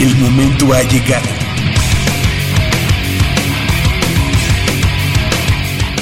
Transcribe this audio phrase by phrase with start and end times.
[0.00, 1.28] El momento ha llegado.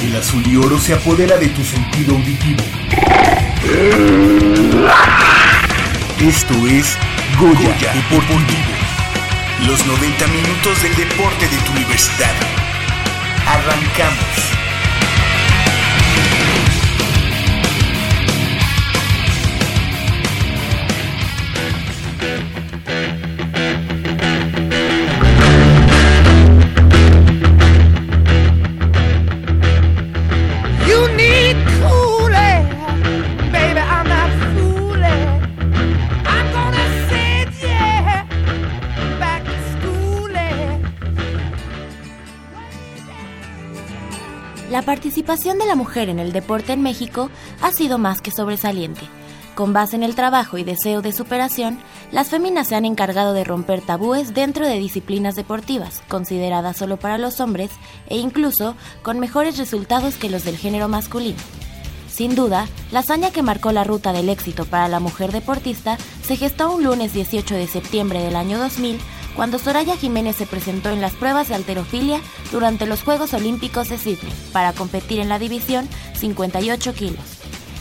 [0.01, 2.63] El azul y oro se apodera de tu sentido auditivo.
[6.17, 6.97] Esto es
[7.37, 8.39] Goya, Deportivo.
[9.67, 12.35] Los 90 minutos del deporte de tu universidad.
[13.45, 14.58] Arrancamos.
[45.29, 47.29] Participación de la mujer en el deporte en México
[47.61, 49.01] ha sido más que sobresaliente.
[49.53, 51.77] Con base en el trabajo y deseo de superación,
[52.11, 57.19] las féminas se han encargado de romper tabúes dentro de disciplinas deportivas, consideradas solo para
[57.19, 57.69] los hombres
[58.07, 61.37] e incluso con mejores resultados que los del género masculino.
[62.09, 66.37] Sin duda, la hazaña que marcó la ruta del éxito para la mujer deportista se
[66.37, 68.99] gestó un lunes 18 de septiembre del año 2000,
[69.35, 72.19] cuando Soraya Jiménez se presentó en las pruebas de alterofilia
[72.51, 77.39] durante los Juegos Olímpicos de Sydney para competir en la división 58 kilos.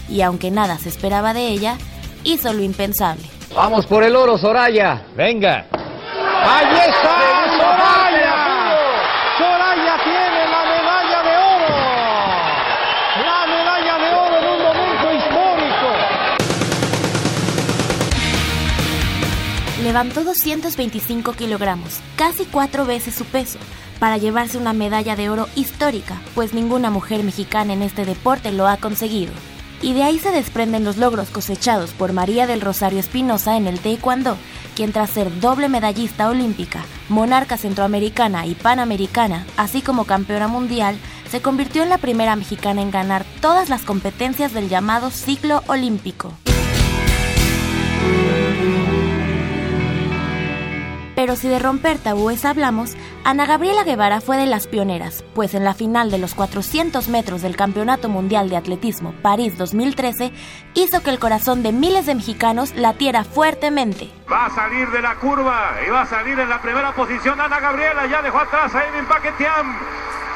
[0.08, 1.76] Y aunque nada se esperaba de ella,
[2.24, 3.24] hizo lo impensable.
[3.54, 5.04] Vamos por el oro, Soraya.
[5.16, 5.66] Venga.
[6.41, 6.76] ¡Ahí
[19.98, 23.58] Levantó 225 kilogramos, casi cuatro veces su peso,
[23.98, 28.69] para llevarse una medalla de oro histórica, pues ninguna mujer mexicana en este deporte lo
[28.69, 29.32] ha conseguido.
[29.82, 33.80] Y de ahí se desprenden los logros cosechados por María del Rosario Espinosa en el
[33.80, 34.36] Taekwondo,
[34.76, 40.97] quien tras ser doble medallista olímpica, monarca centroamericana y panamericana, así como campeona mundial,
[41.28, 46.34] se convirtió en la primera mexicana en ganar todas las competencias del llamado ciclo olímpico.
[51.19, 55.65] Pero si de romper tabúes hablamos, Ana Gabriela Guevara fue de las pioneras, pues en
[55.65, 60.31] la final de los 400 metros del Campeonato Mundial de Atletismo París 2013
[60.75, 64.09] hizo que el corazón de miles de mexicanos latiera fuertemente.
[64.31, 67.59] Va a salir de la curva y va a salir en la primera posición Ana
[67.59, 68.06] Gabriela.
[68.06, 69.77] Ya dejó atrás a Emin Paquetiam.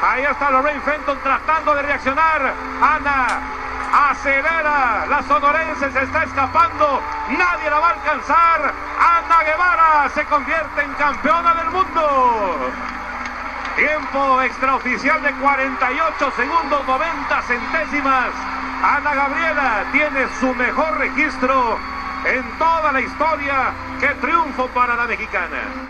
[0.03, 2.53] Ahí está Lorraine Fenton tratando de reaccionar.
[2.81, 3.62] Ana
[3.93, 5.05] acelera.
[5.07, 7.01] La sonorense se está escapando.
[7.29, 8.73] Nadie la va a alcanzar.
[8.99, 12.71] Ana Guevara se convierte en campeona del mundo.
[13.75, 18.29] Tiempo extraoficial de 48 segundos 90 centésimas.
[18.83, 21.77] Ana Gabriela tiene su mejor registro
[22.25, 23.71] en toda la historia.
[23.99, 25.87] ¡Qué triunfo para la mexicana!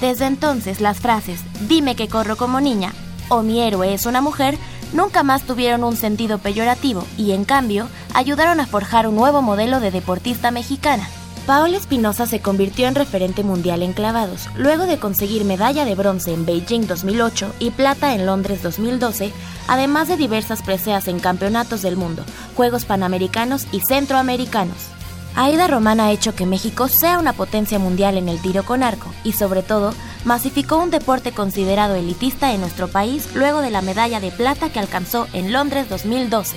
[0.00, 2.92] Desde entonces las frases Dime que corro como niña
[3.28, 4.58] o Mi héroe es una mujer
[4.92, 9.80] nunca más tuvieron un sentido peyorativo y en cambio ayudaron a forjar un nuevo modelo
[9.80, 11.08] de deportista mexicana.
[11.46, 16.34] Paola Espinosa se convirtió en referente mundial en clavados, luego de conseguir medalla de bronce
[16.34, 19.32] en Beijing 2008 y plata en Londres 2012,
[19.68, 22.24] además de diversas preseas en campeonatos del mundo,
[22.56, 24.95] Juegos Panamericanos y Centroamericanos.
[25.38, 29.12] Aida Román ha hecho que México sea una potencia mundial en el tiro con arco
[29.22, 29.92] y sobre todo
[30.24, 34.80] masificó un deporte considerado elitista en nuestro país luego de la medalla de plata que
[34.80, 36.56] alcanzó en Londres 2012.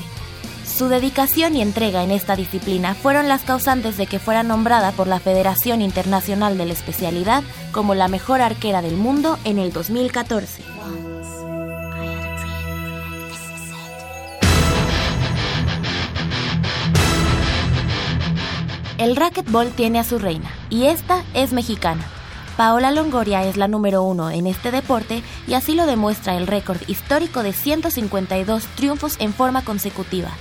[0.65, 5.07] Su dedicación y entrega en esta disciplina fueron las causantes de que fuera nombrada por
[5.07, 10.63] la Federación Internacional de la Especialidad como la mejor arquera del mundo en el 2014.
[18.99, 22.03] El racquetball tiene a su reina, y esta es mexicana.
[22.57, 26.81] Paola Longoria es la número uno en este deporte y así lo demuestra el récord
[26.87, 30.31] histórico de 152 triunfos en forma consecutiva,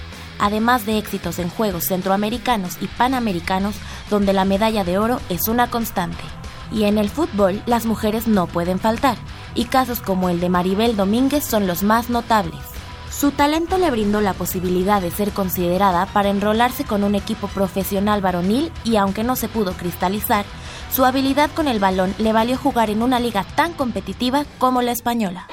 [0.41, 3.77] además de éxitos en Juegos Centroamericanos y Panamericanos,
[4.11, 6.25] donde la medalla de oro es una constante.
[6.73, 9.19] Y en el fútbol las mujeres no pueden faltar,
[9.55, 12.78] y casos como el de Maribel Domínguez son los más notables.
[13.11, 18.21] Su talento le brindó la posibilidad de ser considerada para enrolarse con un equipo profesional
[18.21, 20.45] varonil y aunque no se pudo cristalizar,
[20.93, 24.93] su habilidad con el balón le valió jugar en una liga tan competitiva como la
[24.93, 25.49] española.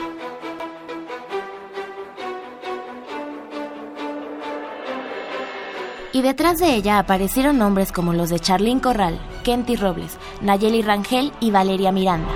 [6.15, 11.33] Y detrás de ella aparecieron nombres como los de Charlín Corral, Kenty Robles, Nayeli Rangel
[11.41, 12.29] y Valeria Miranda.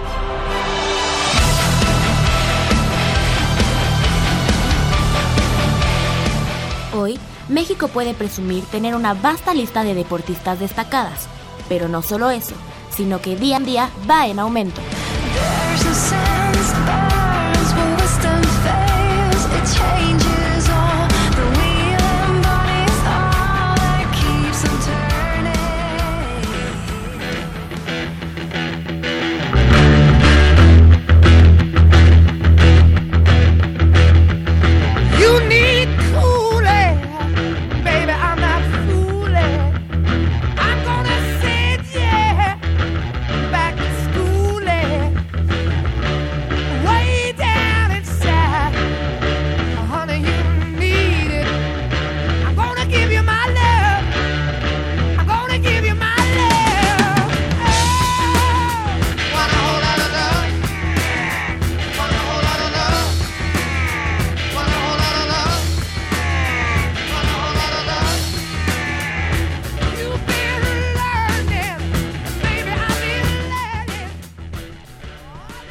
[7.50, 11.28] México puede presumir tener una vasta lista de deportistas destacadas,
[11.68, 12.54] pero no solo eso,
[12.96, 14.80] sino que día a día va en aumento.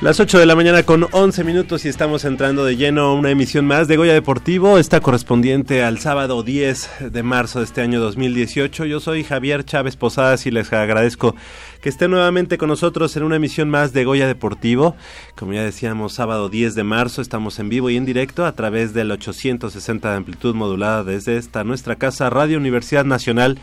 [0.09, 3.31] Las 8 de la mañana con 11 minutos y estamos entrando de lleno a una
[3.31, 8.01] emisión más de Goya Deportivo, esta correspondiente al sábado 10 de marzo de este año
[8.01, 8.87] 2018.
[8.87, 11.37] Yo soy Javier Chávez Posadas y les agradezco
[11.83, 14.97] que estén nuevamente con nosotros en una emisión más de Goya Deportivo.
[15.37, 18.95] Como ya decíamos, sábado 10 de marzo estamos en vivo y en directo a través
[18.95, 23.59] del 860 de amplitud modulada desde esta nuestra casa Radio Universidad Nacional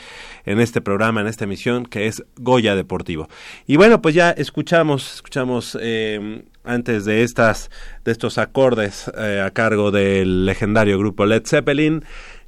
[0.45, 3.27] en este programa, en esta emisión, que es Goya Deportivo.
[3.65, 7.71] Y bueno, pues ya escuchamos, escuchamos eh, antes de estas
[8.05, 12.03] de estos acordes eh, a cargo del legendario grupo Led Zeppelin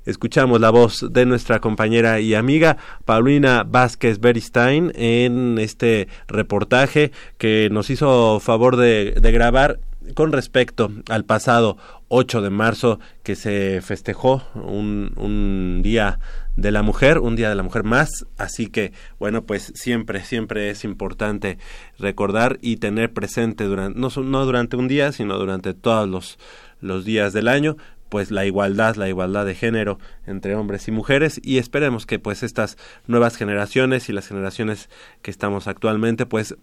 [0.05, 7.69] escuchamos la voz de nuestra compañera y amiga Paulina Vázquez Beristain en este reportaje que
[7.71, 9.79] nos hizo favor de, de grabar
[10.13, 11.77] con respecto al pasado
[12.07, 16.19] 8 de marzo que se festejó un, un día
[16.61, 20.69] de la mujer, un día de la mujer más, así que bueno, pues siempre, siempre
[20.69, 21.57] es importante
[21.97, 26.39] recordar y tener presente durante, no, no durante un día, sino durante todos los,
[26.81, 27.77] los días del año,
[28.09, 31.39] pues la igualdad, la igualdad de género entre hombres y mujeres.
[31.43, 32.77] Y esperemos que pues estas
[33.07, 34.89] nuevas generaciones y las generaciones
[35.21, 36.55] que estamos actualmente pues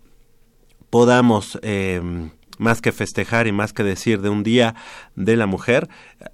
[0.91, 2.01] podamos eh,
[2.59, 4.75] más que festejar y más que decir de un día
[5.15, 5.89] de la mujer,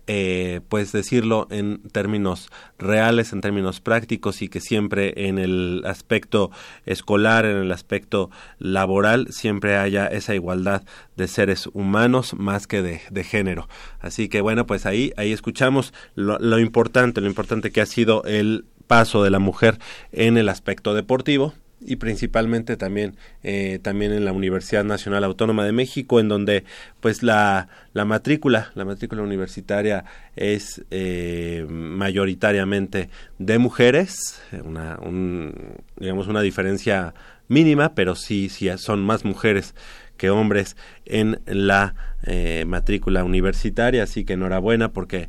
[0.06, 6.50] eh, pues decirlo en términos reales, en términos prácticos y que siempre en el aspecto
[6.86, 10.82] escolar, en el aspecto laboral, siempre haya esa igualdad
[11.16, 13.68] de seres humanos más que de, de género.
[14.00, 18.24] Así que bueno, pues ahí, ahí escuchamos lo, lo importante, lo importante que ha sido
[18.24, 19.78] el paso de la mujer
[20.12, 21.54] en el aspecto deportivo
[21.86, 26.64] y principalmente también eh, también en la Universidad Nacional Autónoma de México en donde
[27.00, 30.04] pues la, la matrícula la matrícula universitaria
[30.36, 33.08] es eh, mayoritariamente
[33.38, 37.14] de mujeres una un, digamos una diferencia
[37.48, 39.74] mínima pero sí sí son más mujeres
[40.16, 44.04] que hombres en la eh, matrícula universitaria.
[44.04, 45.28] Así que enhorabuena porque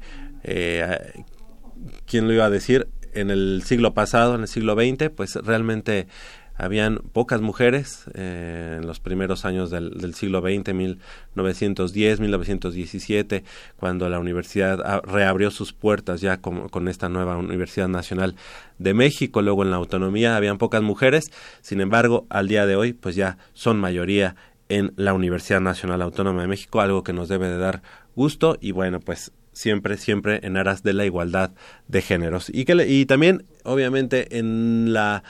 [2.05, 6.07] quién lo iba a decir en el siglo pasado, en el siglo XX, pues realmente
[6.55, 13.43] habían pocas mujeres eh, en los primeros años del, del, siglo XX, 1910, 1917,
[13.77, 18.35] cuando la universidad reabrió sus puertas ya con, con, esta nueva Universidad Nacional
[18.77, 21.31] de México, luego en la autonomía habían pocas mujeres,
[21.61, 24.35] sin embargo, al día de hoy, pues ya son mayoría
[24.69, 27.81] en la Universidad Nacional Autónoma de México, algo que nos debe de dar
[28.15, 31.51] gusto y bueno, pues siempre, siempre en aras de la igualdad
[31.87, 32.49] de géneros.
[32.53, 35.23] Y, que, y también, obviamente, en la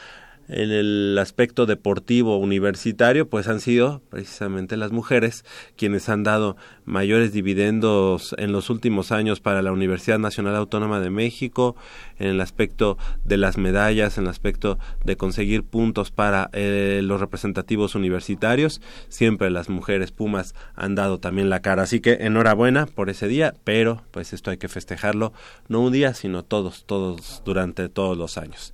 [0.47, 5.45] en el aspecto deportivo universitario, pues han sido precisamente las mujeres
[5.77, 11.09] quienes han dado mayores dividendos en los últimos años para la Universidad Nacional Autónoma de
[11.09, 11.75] México,
[12.19, 17.19] en el aspecto de las medallas, en el aspecto de conseguir puntos para eh, los
[17.19, 18.81] representativos universitarios.
[19.09, 23.53] Siempre las mujeres Pumas han dado también la cara, así que enhorabuena por ese día,
[23.63, 25.33] pero pues esto hay que festejarlo
[25.67, 28.73] no un día, sino todos, todos durante todos los años.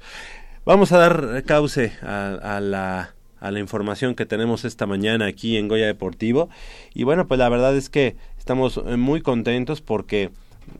[0.69, 6.47] Vamos a dar cauce a, la información que tenemos esta mañana aquí en Goya Deportivo.
[6.93, 10.29] Y bueno, pues la verdad es que estamos eh, muy contentos porque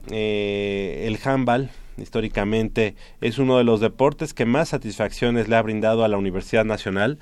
[0.08, 6.04] eh, el handball históricamente es uno de los deportes que más satisfacciones le ha brindado
[6.04, 7.18] a la Universidad Nacional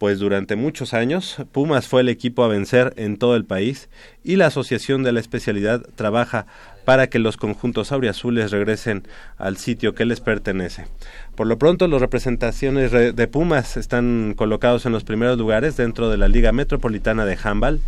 [0.00, 3.90] pues durante muchos años Pumas fue el equipo a vencer en todo el país
[4.24, 6.46] y la Asociación de la Especialidad trabaja
[6.86, 10.86] para que los conjuntos auriazules regresen al sitio que les pertenece.
[11.36, 16.16] Por lo pronto, las representaciones de Pumas están colocados en los primeros lugares dentro de
[16.16, 17.80] la Liga Metropolitana de Handball,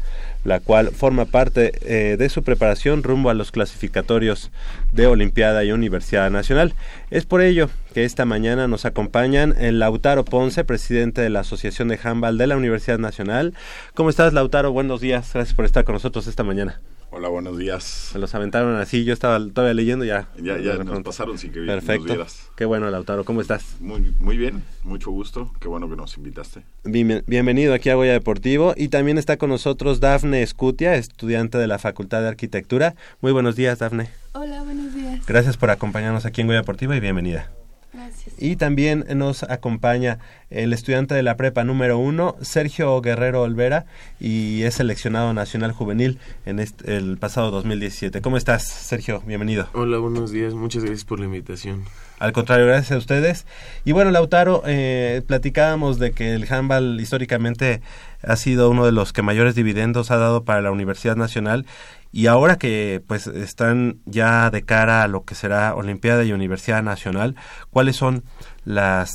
[0.44, 4.50] la cual forma parte eh, de su preparación rumbo a los clasificatorios
[4.92, 6.74] de Olimpiada y Universidad Nacional.
[7.10, 11.88] Es por ello que esta mañana nos acompañan el Lautaro Ponce, presidente de la Asociación
[11.88, 13.54] de Handball de la Universidad Nacional.
[13.94, 14.72] ¿Cómo estás, Lautaro?
[14.72, 15.30] Buenos días.
[15.32, 16.80] Gracias por estar con nosotros esta mañana.
[17.14, 17.84] Hola, buenos días.
[17.84, 20.30] Se los aventaron así, yo estaba todavía leyendo ya.
[20.42, 22.16] Ya, ya nos pasaron sin que Perfecto.
[22.16, 23.76] Nos Qué bueno, Lautaro, ¿cómo estás?
[23.80, 26.62] Muy, muy bien, mucho gusto, qué bueno que nos invitaste.
[26.84, 31.78] bienvenido aquí a Goya Deportivo y también está con nosotros Dafne Escutia, estudiante de la
[31.78, 32.94] Facultad de Arquitectura.
[33.20, 34.08] Muy buenos días, Dafne.
[34.32, 35.26] Hola, buenos días.
[35.26, 37.50] Gracias por acompañarnos aquí en Goya Deportivo y bienvenida.
[37.92, 38.34] Gracias.
[38.38, 40.18] Y también nos acompaña
[40.50, 43.86] el estudiante de la prepa número uno, Sergio Guerrero Olvera,
[44.18, 48.20] y es seleccionado nacional juvenil en el pasado 2017.
[48.20, 49.22] ¿Cómo estás, Sergio?
[49.26, 49.68] Bienvenido.
[49.74, 50.54] Hola, buenos días.
[50.54, 51.84] Muchas gracias por la invitación.
[52.18, 53.46] Al contrario, gracias a ustedes.
[53.84, 57.82] Y bueno, Lautaro, eh, platicábamos de que el handball históricamente
[58.22, 61.66] ha sido uno de los que mayores dividendos ha dado para la Universidad Nacional
[62.12, 66.82] y ahora que pues están ya de cara a lo que será Olimpiada y Universidad
[66.82, 67.34] Nacional,
[67.70, 68.22] ¿cuáles son
[68.64, 69.12] las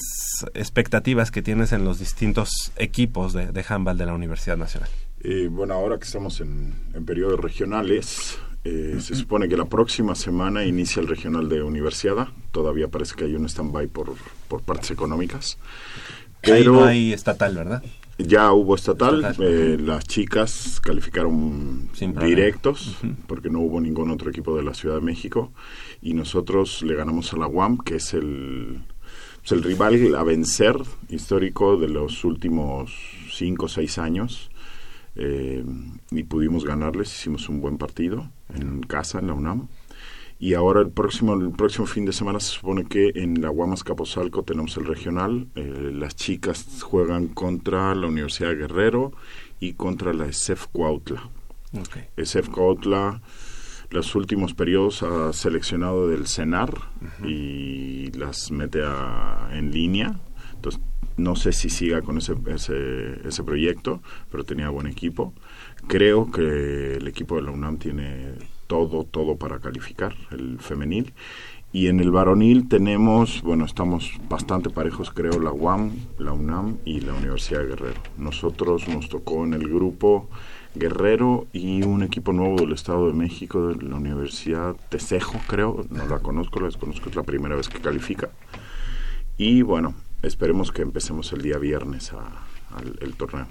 [0.56, 4.90] expectativas que tienes en los distintos equipos de, de handball de la Universidad Nacional?
[5.22, 6.74] Eh, bueno, ahora que estamos en,
[7.06, 12.28] periodos regionales, eh, se supone que la próxima semana inicia el regional de Universidad.
[12.52, 14.14] Todavía parece que hay un stand-by por,
[14.48, 15.58] por partes económicas.
[16.42, 17.84] Pero no hay estatal, ¿verdad?
[18.18, 22.98] Ya hubo estatal, eh, las chicas calificaron directos
[23.28, 25.52] porque no hubo ningún otro equipo de la Ciudad de México
[26.02, 28.82] y nosotros le ganamos a la UAM, que es el,
[29.40, 30.78] pues, el rival a vencer
[31.10, 32.92] histórico de los últimos
[33.32, 34.50] cinco o seis años
[35.16, 35.64] eh,
[36.10, 39.68] y pudimos ganarles, hicimos un buen partido en casa, en la UNAM
[40.40, 43.84] y ahora el próximo el próximo fin de semana se supone que en la Guamas
[43.84, 45.48] Capozalco tenemos el regional.
[45.56, 49.14] Eh, las chicas juegan contra la Universidad de Guerrero
[49.60, 51.30] y contra la ESEF Cuautla.
[51.74, 52.06] Okay.
[52.16, 53.22] ESEF Cuautla
[53.90, 56.74] los últimos periodos ha seleccionado del CENAR
[57.26, 58.82] y las mete
[59.52, 60.20] en línea.
[60.56, 60.82] Entonces,
[61.16, 65.34] no sé si siga con ese, ese, ese proyecto, pero tenía buen equipo.
[65.88, 68.34] Creo que el equipo de la UNAM tiene
[68.68, 71.14] todo, todo para calificar, el femenil.
[71.74, 77.02] Y en el varonil tenemos, bueno, estamos bastante parejos, creo, la UAM, la UNAM y
[77.02, 78.00] la Universidad Guerrero.
[78.18, 80.30] Nosotros nos tocó en el grupo
[80.76, 86.08] Guerrero y un equipo nuevo del Estado de México, de la Universidad Cejo, creo, no
[86.08, 88.30] la conozco, la desconozco, es la primera vez que califica.
[89.38, 93.48] Y bueno, esperemos que empecemos el día viernes al el torneo.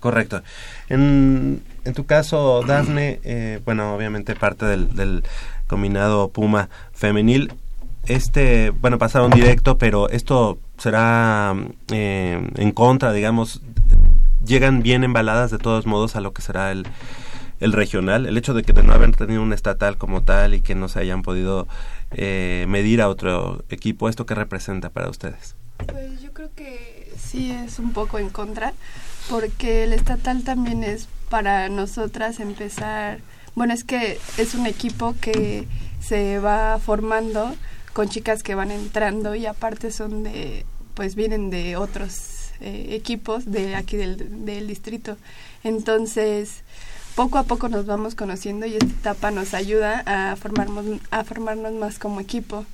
[0.00, 0.42] Correcto.
[0.88, 5.24] En, en tu caso, Dafne, eh, bueno, obviamente parte del, del
[5.66, 7.52] combinado Puma femenil,
[8.06, 11.54] este, bueno, pasaron directo, pero esto será
[11.92, 13.60] eh, en contra, digamos,
[14.46, 16.86] llegan bien embaladas de todos modos a lo que será el,
[17.60, 20.60] el regional, el hecho de que de no haber tenido un estatal como tal y
[20.60, 21.68] que no se hayan podido
[22.12, 25.54] eh, medir a otro equipo, ¿esto qué representa para ustedes?
[25.86, 28.72] Pues yo creo que sí es un poco en contra,
[29.28, 33.20] porque el estatal también es para nosotras empezar,
[33.54, 35.66] bueno, es que es un equipo que
[36.00, 37.54] se va formando
[37.92, 43.50] con chicas que van entrando y aparte son de, pues vienen de otros eh, equipos
[43.50, 45.16] de aquí del, del distrito.
[45.64, 46.62] Entonces,
[47.18, 51.72] poco a poco nos vamos conociendo y esta etapa nos ayuda a formarnos, a formarnos
[51.72, 52.64] más como equipo.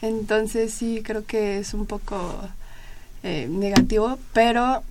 [0.00, 2.34] Entonces sí creo que es un poco
[3.22, 4.82] eh, negativo, pero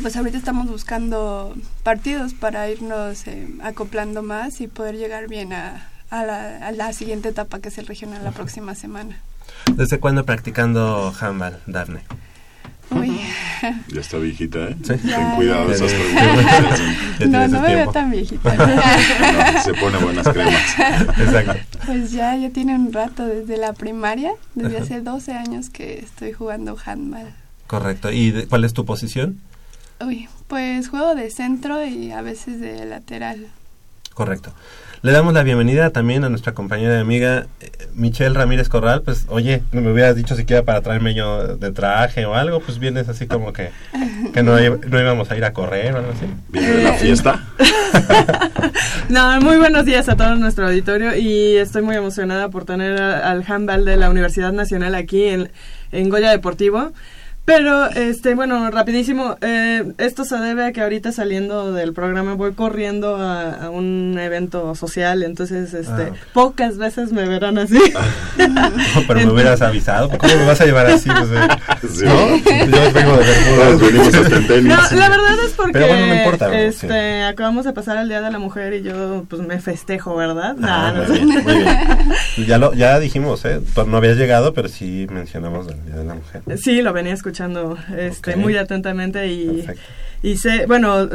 [0.00, 5.88] pues ahorita estamos buscando partidos para irnos eh, acoplando más y poder llegar bien a,
[6.10, 9.18] a, la, a, la, siguiente etapa que es el regional la próxima semana.
[9.76, 12.00] ¿Desde cuándo practicando handball, Daphne?
[12.90, 13.20] Uy.
[13.88, 14.76] Ya está viejita, ¿eh?
[14.86, 14.98] Ten
[15.36, 16.80] cuidado esas preguntas.
[17.28, 18.54] no, no me veo tan viejita.
[19.54, 20.78] No, se pone buenas cremas.
[21.18, 21.78] Exacto.
[21.86, 26.32] Pues ya, ya tiene un rato desde la primaria, desde hace 12 años que estoy
[26.32, 27.32] jugando handball.
[27.66, 28.12] Correcto.
[28.12, 29.40] ¿Y de, cuál es tu posición?
[30.00, 33.46] Uy, pues juego de centro y a veces de lateral.
[34.12, 34.52] Correcto.
[35.02, 39.02] Le damos la bienvenida también a nuestra compañera y amiga eh, Michelle Ramírez Corral.
[39.02, 42.78] Pues, oye, no me hubieras dicho siquiera para traerme yo de traje o algo, pues
[42.78, 43.68] vienes así como que,
[44.32, 46.26] que no, no íbamos a ir a correr o algo así.
[46.48, 47.44] ¿Viene de la fiesta?
[49.10, 53.44] no, muy buenos días a todo nuestro auditorio y estoy muy emocionada por tener al
[53.46, 55.50] handball de la Universidad Nacional aquí en,
[55.92, 56.92] en Goya Deportivo
[57.46, 62.54] Pero, este, bueno, rapidísimo, eh, esto se debe a que ahorita saliendo del programa voy
[62.54, 66.12] corriendo a, un evento social, entonces, este, ah.
[66.32, 67.78] pocas veces me verán así.
[69.06, 71.10] pero me hubieras avisado, ¿cómo me vas a llevar así?
[71.10, 71.30] Pues,
[72.00, 72.36] eh, ¿No?
[72.38, 77.66] Yo vengo de ver No, la verdad es porque, pero bueno, no importa, este, acabamos
[77.66, 80.56] de pasar el Día de la Mujer y yo, pues, me festejo, ¿verdad?
[80.62, 82.46] Ah, no, muy, bien, muy bien.
[82.46, 83.60] Ya, lo, ya dijimos, ¿eh?
[83.86, 86.42] No habías llegado, pero sí mencionamos el Día de la Mujer.
[86.56, 89.66] Sí, lo venía escuchando escuchando este, muy atentamente y,
[90.24, 91.06] y sé, bueno,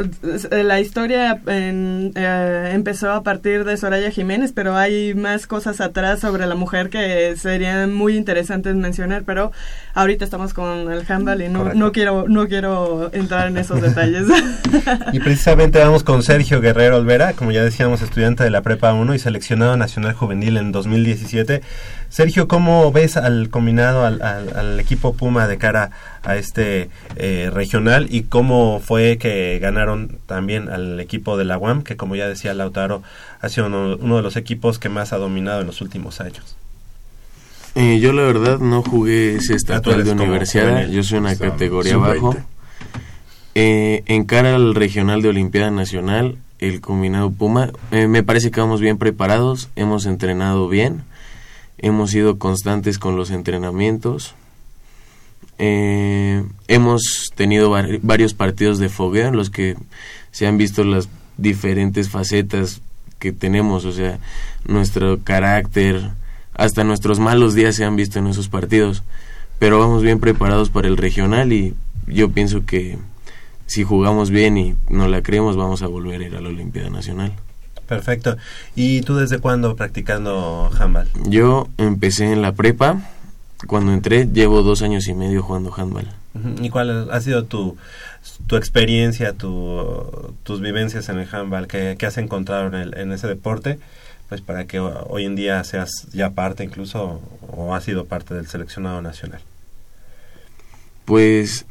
[0.52, 6.46] la historia eh, empezó a partir de Soraya Jiménez, pero hay más cosas atrás sobre
[6.46, 9.50] la mujer que serían muy interesantes mencionar, pero
[9.94, 14.28] ahorita estamos con el handball y no, no quiero no quiero entrar en esos detalles.
[15.12, 19.12] y precisamente vamos con Sergio Guerrero Olvera, como ya decíamos, estudiante de la Prepa 1
[19.12, 21.62] y seleccionado nacional juvenil en 2017.
[22.10, 25.90] Sergio, ¿cómo ves al combinado, al, al, equipo Puma de cara
[26.24, 31.82] a este eh, regional y cómo fue que ganaron también al equipo de la UAM,
[31.82, 33.02] que como ya decía Lautaro,
[33.40, 36.56] ha sido uno, de los equipos que más ha dominado en los últimos años.
[37.74, 42.36] Eh, yo la verdad no jugué ese estatal de universidad, yo soy una categoría abajo.
[43.54, 48.60] Eh, en cara al regional de Olimpiada Nacional, el combinado Puma, eh, me parece que
[48.60, 51.02] vamos bien preparados, hemos entrenado bien,
[51.78, 54.34] hemos sido constantes con los entrenamientos,
[55.58, 57.70] eh, hemos tenido
[58.02, 59.76] varios partidos de fogueo en los que
[60.30, 62.80] se han visto las diferentes facetas
[63.18, 64.18] que tenemos, o sea,
[64.66, 66.10] nuestro carácter,
[66.54, 69.02] hasta nuestros malos días se han visto en esos partidos,
[69.58, 71.74] pero vamos bien preparados para el regional y
[72.06, 72.98] yo pienso que
[73.66, 76.90] si jugamos bien y no la creemos vamos a volver a ir a la Olimpiada
[76.90, 77.34] Nacional.
[77.86, 78.36] Perfecto.
[78.76, 81.08] ¿Y tú desde cuándo practicando handball?
[81.26, 83.00] Yo empecé en la prepa,
[83.66, 86.08] cuando entré, llevo dos años y medio jugando handball.
[86.60, 87.76] ¿Y cuál ha sido tu,
[88.46, 91.66] tu experiencia, tu, tus vivencias en el handball?
[91.66, 93.78] ¿Qué, has encontrado en, el, en ese deporte?
[94.28, 98.46] Pues para que hoy en día seas ya parte incluso o has sido parte del
[98.46, 99.40] seleccionado nacional.
[101.04, 101.66] Pues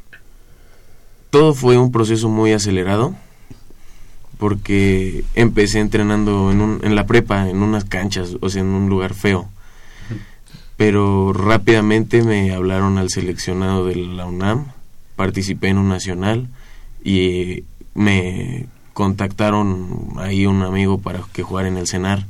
[1.30, 3.14] todo fue un proceso muy acelerado
[4.36, 8.88] porque empecé entrenando en, un, en la prepa, en unas canchas, o sea, en un
[8.90, 9.48] lugar feo
[10.80, 14.68] pero rápidamente me hablaron al seleccionado de la UNAM,
[15.14, 16.48] participé en un nacional
[17.04, 18.64] y me
[18.94, 22.24] contactaron ahí un amigo para que jugara en el CENAR.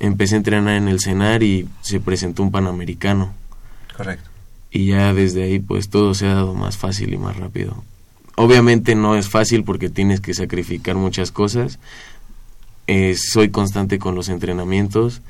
[0.00, 3.34] Empecé a entrenar en el CENAR y se presentó un panamericano.
[3.94, 4.30] Correcto.
[4.70, 7.84] Y ya desde ahí pues todo se ha dado más fácil y más rápido.
[8.36, 11.78] Obviamente no es fácil porque tienes que sacrificar muchas cosas.
[12.86, 15.20] Eh, soy constante con los entrenamientos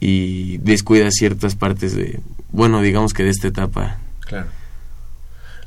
[0.00, 3.98] y descuida ciertas partes de, bueno, digamos que de esta etapa.
[4.20, 4.46] Claro.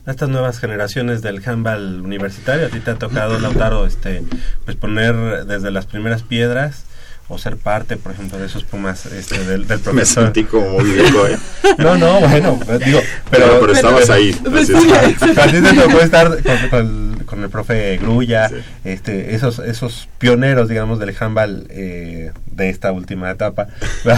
[0.05, 4.23] Estas nuevas generaciones del handball universitario, a ti te ha tocado, Lautaro, este,
[4.63, 6.87] pues poner desde las primeras piedras
[7.29, 9.95] o ser parte, por ejemplo, de esos Pumas este, del, del profesor.
[9.95, 11.37] Me sentí como muy viejo, ¿eh?
[11.77, 13.59] No, no, bueno, digo, pero...
[13.59, 14.33] Pero, estabas ahí.
[14.33, 16.37] Pues, te tocó estar
[16.69, 18.49] con, con, el profe Grulla,
[18.83, 23.67] este, esos, esos pioneros, digamos, del handball eh, de esta última etapa.
[24.03, 24.17] pero,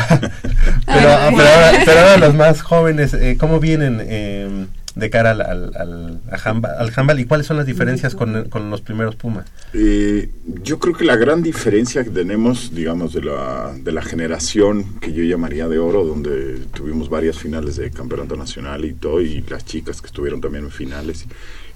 [0.85, 4.69] pero, ahora, pero, ahora, los más jóvenes, eh, ¿cómo vienen?
[4.99, 9.15] De cara al, al, al, handball, y cuáles son las diferencias con, con los primeros
[9.15, 9.45] Pumas?
[9.73, 10.29] Eh,
[10.62, 15.13] yo creo que la gran diferencia que tenemos, digamos, de la, de la generación que
[15.13, 19.63] yo llamaría de oro, donde tuvimos varias finales de campeonato nacional y todo, y las
[19.63, 21.25] chicas que estuvieron también en finales,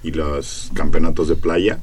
[0.03, 1.79] y los campeonatos de playa,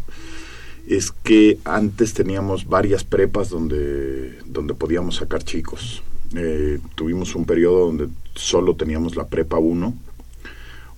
[0.86, 6.02] es que antes teníamos varias prepas donde, donde podíamos sacar chicos.
[6.34, 9.94] Eh, tuvimos un periodo donde solo teníamos la prepa 1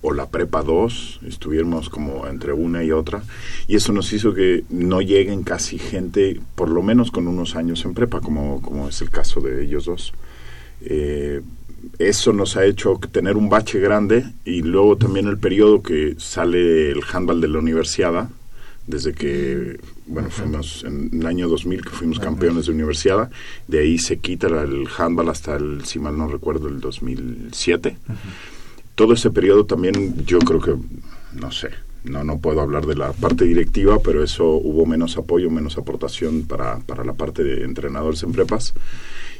[0.03, 3.23] o la prepa 2, estuviéramos como entre una y otra,
[3.67, 7.83] y eso nos hizo que no lleguen casi gente, por lo menos con unos años
[7.85, 10.13] en prepa, como, como es el caso de ellos dos.
[10.81, 11.41] Eh,
[11.99, 16.91] eso nos ha hecho tener un bache grande y luego también el periodo que sale
[16.91, 18.29] el handball de la universidad,
[18.85, 23.31] desde que, bueno, fuimos en el año 2000 que fuimos campeones de universidad,
[23.69, 27.95] de ahí se quita el handball hasta el, si mal no recuerdo, el 2007
[28.95, 30.75] todo ese periodo también yo creo que,
[31.33, 31.69] no sé,
[32.03, 36.43] no, no puedo hablar de la parte directiva, pero eso hubo menos apoyo, menos aportación
[36.43, 38.73] para, para la parte de entrenadores en prepas.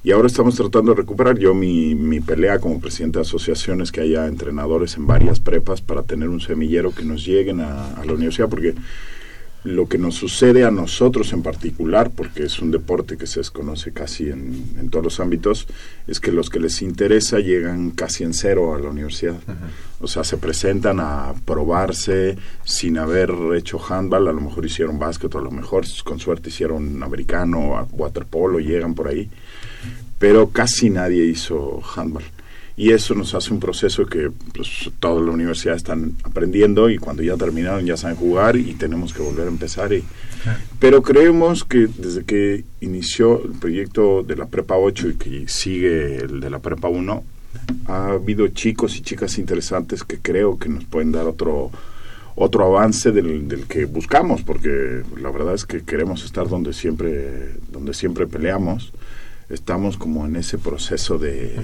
[0.04, 4.02] Y ahora estamos tratando de recuperar yo mi, mi pelea como presidente de asociaciones, que
[4.02, 8.14] haya entrenadores en varias prepas para tener un semillero que nos lleguen a, a la
[8.14, 8.76] universidad, porque
[9.64, 13.94] lo que nos sucede a nosotros en particular, porque es un deporte que se desconoce
[13.94, 15.68] casi en, todos los ámbitos,
[16.06, 19.38] es que los que les interesa llegan casi en cero a la universidad.
[20.02, 25.34] O sea, se presentan a probarse sin haber hecho handball, a lo mejor hicieron básquet,
[25.36, 29.30] a lo mejor con suerte hicieron americano, waterpolo, llegan por ahí,
[30.20, 32.24] pero casi nadie hizo handball
[32.76, 37.22] y eso nos hace un proceso que pues, toda la universidad están aprendiendo y cuando
[37.22, 39.94] ya terminaron ya saben jugar y tenemos que volver a empezar.
[39.94, 40.04] Y,
[40.80, 46.18] Pero creemos que desde que inició el proyecto de la Prepa 8 y que sigue
[46.18, 47.24] el de la Prepa 1,
[47.86, 51.72] ha habido chicos y chicas interesantes que creo que nos pueden dar otro
[52.36, 57.54] otro avance del, del, que buscamos porque la verdad es que queremos estar donde siempre
[57.72, 58.92] donde siempre peleamos
[59.50, 61.56] estamos como en ese proceso de,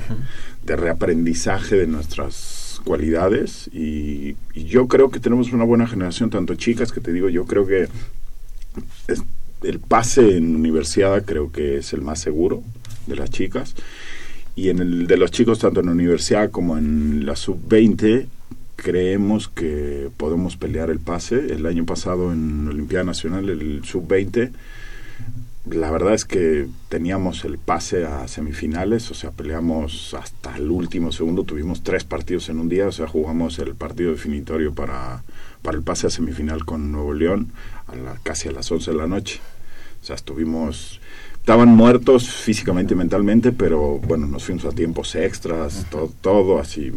[0.65, 7.01] reaprendizaje de nuestras cualidades y, yo creo que tenemos una buena generación, tanto chicas que
[7.01, 7.87] te digo, yo creo que
[9.63, 12.61] el pase en universidad creo que es el más seguro
[13.07, 13.73] de las chicas
[14.55, 18.27] y en el de los chicos tanto en universidad como en la sub-20
[18.75, 21.53] creemos que podemos pelear el pase.
[21.53, 24.51] El año pasado en Olimpiada Nacional el sub-20
[25.71, 31.11] la verdad es que teníamos el pase a semifinales, o sea, peleamos hasta el último
[31.11, 35.23] segundo, tuvimos tres partidos en un día, o sea, jugamos el partido definitorio para,
[35.61, 37.51] para el pase a semifinal con Nuevo León
[37.87, 39.39] a casi a las 11 de la noche.
[40.01, 41.01] O sea, estuvimos,
[41.33, 46.91] estaban muertos físicamente y mentalmente, pero bueno, nos fuimos a tiempos extras, todo, todo así.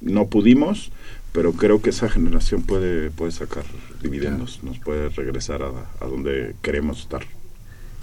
[0.00, 0.90] no pudimos,
[1.32, 3.64] pero creo que esa generación puede, puede sacar
[4.02, 7.24] dividendos, nos puede regresar a, a donde queremos estar.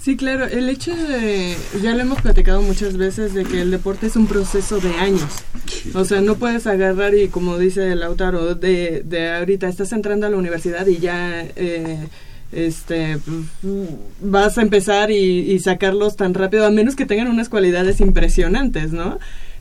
[0.05, 0.45] Sí, claro.
[0.45, 4.27] El hecho de, ya lo hemos platicado muchas veces, de que el deporte es un
[4.27, 5.31] proceso de años.
[5.95, 10.29] O sea, no puedes agarrar y como dice Lautaro, de, de ahorita estás entrando a
[10.29, 11.43] la universidad y ya...
[11.55, 12.07] Eh,
[12.51, 13.17] este
[14.21, 19.17] vas a empezar y, sacarlos tan rápido a menos que tengan unas cualidades impresionantes no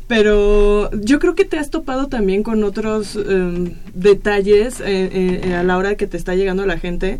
[0.07, 5.65] pero yo creo que te has topado también con otros em, detalles eh, eh, a
[5.65, 7.19] la hora que te está llegando la gente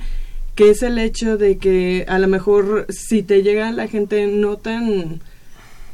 [0.55, 4.57] que es el hecho de que a lo mejor si te llega la gente no
[4.57, 5.21] tan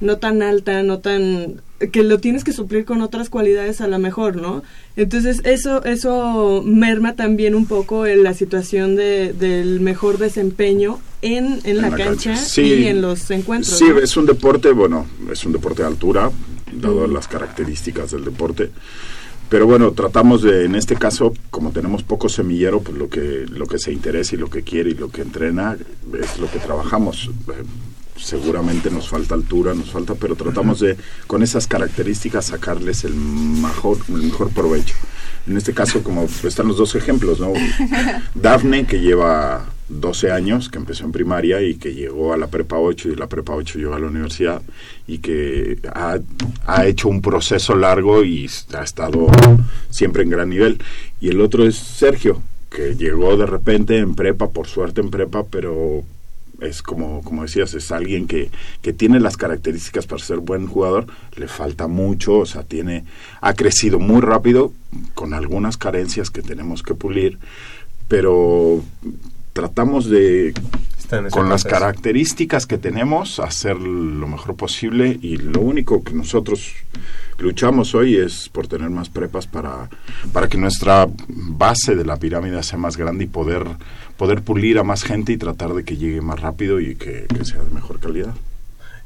[0.01, 1.61] no tan alta, no tan
[1.93, 4.63] que lo tienes que suplir con otras cualidades a lo mejor, ¿no?
[4.97, 11.61] Entonces eso eso merma también un poco en la situación de, del mejor desempeño en,
[11.65, 13.79] en, la, cancha, y en los encuentros.
[13.79, 16.31] Sí, es un deporte, bueno, es un deporte de altura,
[16.73, 18.71] dado las características del deporte.
[19.51, 23.67] Pero bueno, tratamos de, en este caso, como tenemos poco semillero, pues lo que, lo
[23.67, 25.77] que se interesa y lo que quiere y lo que entrena
[26.23, 27.29] es lo que trabajamos.
[27.49, 27.65] Eh,
[28.17, 33.99] seguramente nos falta altura, nos falta, pero tratamos de, con esas características, sacarles el mejor,
[34.09, 34.95] el mejor provecho.
[35.47, 37.53] En este caso, como están los dos ejemplos, ¿no?
[38.35, 42.79] Dafne, que lleva 12 años, que empezó en primaria y que llegó a la prepa
[42.79, 44.63] 8 y la prepa 8 llegó a la universidad
[45.07, 46.19] y que ha,
[46.67, 49.27] ha, hecho un proceso largo y ha estado
[49.91, 50.81] siempre en gran nivel.
[51.21, 55.45] Y el otro es Sergio, que llegó de repente en prepa, por suerte en prepa,
[55.45, 56.05] pero
[56.61, 58.51] es como, como decías, es alguien que,
[58.83, 63.05] que tiene las características para ser buen jugador, le falta mucho, o sea, tiene,
[63.41, 64.73] ha crecido muy rápido,
[65.15, 67.39] con algunas carencias que tenemos que pulir,
[68.09, 68.83] pero
[69.53, 70.55] tratamos de
[71.31, 76.73] con las características que tenemos hacer lo mejor posible y lo único que nosotros
[77.39, 79.89] luchamos hoy es por tener más prepas para,
[80.33, 83.65] para que nuestra base de la pirámide sea más grande y poder,
[84.21, 87.43] poder pulir a más gente y tratar de que llegue más rápido y que, que
[87.43, 88.35] sea de mejor calidad.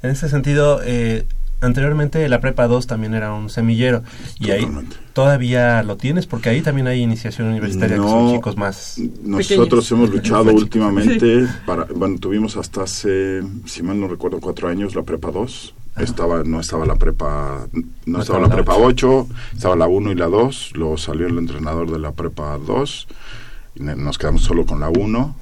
[0.02, 1.24] En ese sentido, eh,
[1.60, 4.02] anteriormente la prepa 2 también era un semillero
[4.40, 4.66] y ahí
[5.12, 10.10] todavía lo tienes porque ahí también hay iniciación universitaria que son chicos más nosotros hemos
[10.10, 15.30] luchado últimamente para bueno tuvimos hasta hace si mal no recuerdo cuatro años la prepa
[15.30, 17.66] 2 estaba no estaba la prepa
[18.04, 21.90] no, estaba la prepa 8 estaba la 1 y la 2 luego salió el entrenador
[21.90, 23.43] de la prepa 2 y
[23.76, 25.36] nos quedamos solo con la 1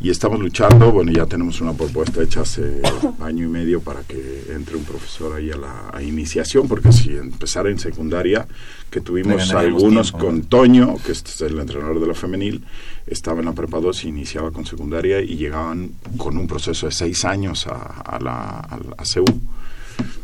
[0.00, 2.80] y estamos luchando, bueno, ya tenemos una propuesta hecha hace
[3.20, 7.66] año y medio para que entre un profesor ahí a la iniciación, porque si empezar
[7.66, 8.46] en secundaria,
[8.90, 12.64] que tuvimos algunos con Toño, que es el entrenador de la femenil,
[13.06, 16.92] estaba en la prepa 2 y iniciaba con secundaria y llegaban con un proceso de
[16.92, 19.24] seis años a, a la a, a CEU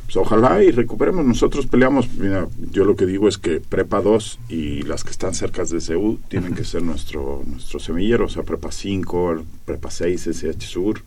[0.09, 1.23] pues ojalá y recuperemos.
[1.27, 5.35] Nosotros peleamos, mira, yo lo que digo es que Prepa 2 y las que están
[5.35, 10.29] cerca de CEU tienen que ser nuestro, nuestro semillero, o sea, Prepa 5, Prepa 6,
[10.29, 11.03] SH Sur,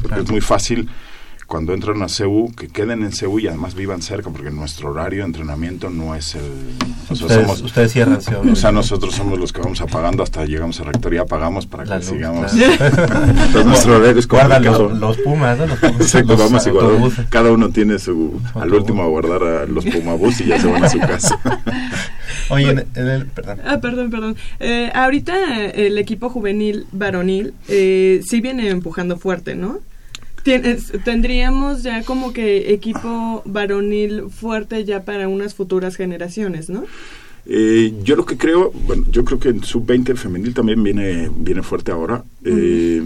[0.00, 0.88] porque es muy fácil
[1.46, 5.20] cuando entran a CEU, que queden en CEU y además vivan cerca, porque nuestro horario
[5.20, 6.42] de entrenamiento no es el...
[7.08, 8.50] ustedes, ustedes cierran CEU.
[8.50, 12.04] O sea, nosotros somos los que vamos apagando hasta llegamos a rectoría, pagamos para que
[12.04, 12.52] sigamos.
[12.54, 14.88] Entonces, nuestro horario es complicado.
[14.88, 15.66] Los, los, Pumas, ¿no?
[15.66, 17.12] Los Pumas, Exacto, vamos igual.
[17.30, 18.40] Cada uno tiene su...
[18.54, 21.38] Al último a guardar a los Pumabús y ya se van a su casa.
[22.50, 23.26] Oye, en, el...
[23.26, 23.60] Perdón.
[23.64, 24.36] Ah, perdón, perdón.
[24.58, 29.80] Eh, ahorita el equipo juvenil varonil eh, sí viene empujando fuerte, ¿no?
[31.04, 36.84] Tendríamos ya como que equipo varonil fuerte ya para unas futuras generaciones, ¿no?
[37.48, 41.62] Eh, yo lo que creo, bueno, yo creo que en sub-20 femenil también viene, viene
[41.62, 42.24] fuerte ahora.
[42.44, 43.02] Eh,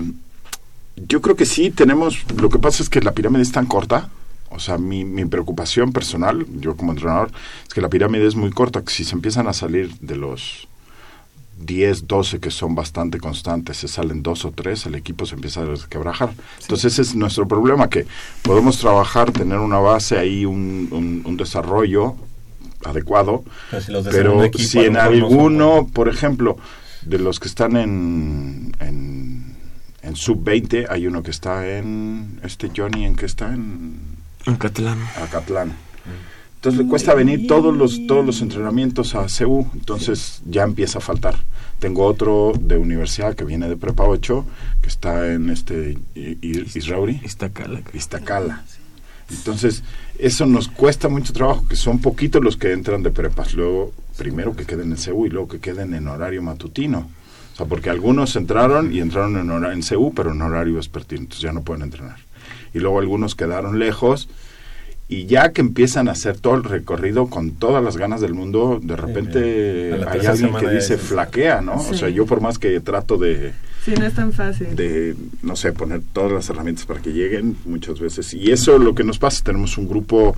[0.96, 4.08] yo creo que sí, tenemos, lo que pasa es que la pirámide es tan corta,
[4.50, 7.30] o sea, mi, mi preocupación personal, yo como entrenador,
[7.66, 10.68] es que la pirámide es muy corta, que si se empiezan a salir de los
[11.60, 15.60] 10, 12 que son bastante constantes, se salen dos o tres, el equipo se empieza
[15.60, 16.32] a desquebrajar.
[16.60, 18.06] Entonces ese es nuestro problema, que
[18.42, 22.16] podemos trabajar, tener una base ahí, un, un, desarrollo
[22.84, 23.44] adecuado,
[24.10, 26.56] pero si, en alguno, por ejemplo,
[27.02, 29.56] de los que están en, en,
[30.02, 33.52] en sub-20, hay uno que está en, este Johnny, ¿en qué está?
[33.52, 33.98] En,
[34.46, 34.98] en Catlán.
[35.30, 35.89] Catlán.
[36.60, 41.00] Entonces le cuesta venir todos los, todos los entrenamientos a CEU, entonces ya empieza a
[41.00, 41.36] faltar.
[41.78, 44.44] Tengo otro de universidad que viene de Prepa 8,
[44.82, 47.18] que está en este Israuri.
[47.24, 47.80] Iztacala.
[47.94, 48.62] Iztacala.
[49.30, 49.82] Entonces,
[50.18, 53.54] eso nos cuesta mucho trabajo, que son poquitos los que entran de prepas.
[53.54, 57.10] Luego, primero que queden en CEU y luego que queden en horario matutino.
[57.54, 61.22] O sea, porque algunos entraron y entraron en, hora, en CEU, pero en horario vespertino,
[61.22, 62.18] entonces ya no pueden entrenar.
[62.74, 64.28] Y luego algunos quedaron lejos
[65.10, 68.78] y ya que empiezan a hacer todo el recorrido con todas las ganas del mundo,
[68.80, 71.74] de repente hay alguien que dice flaquea, ¿no?
[71.74, 73.52] O sea, yo por más que trato de...
[73.84, 74.76] Sí, no es tan fácil.
[74.76, 78.32] De, no sé, poner todas las herramientas para que lleguen muchas veces.
[78.34, 80.36] Y eso es lo que nos pasa, tenemos un grupo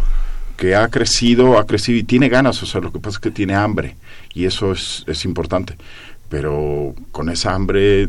[0.56, 3.30] que ha crecido, ha crecido y tiene ganas, o sea, lo que pasa es que
[3.30, 3.96] tiene hambre
[4.32, 5.76] y eso es, es importante.
[6.30, 8.08] Pero con esa hambre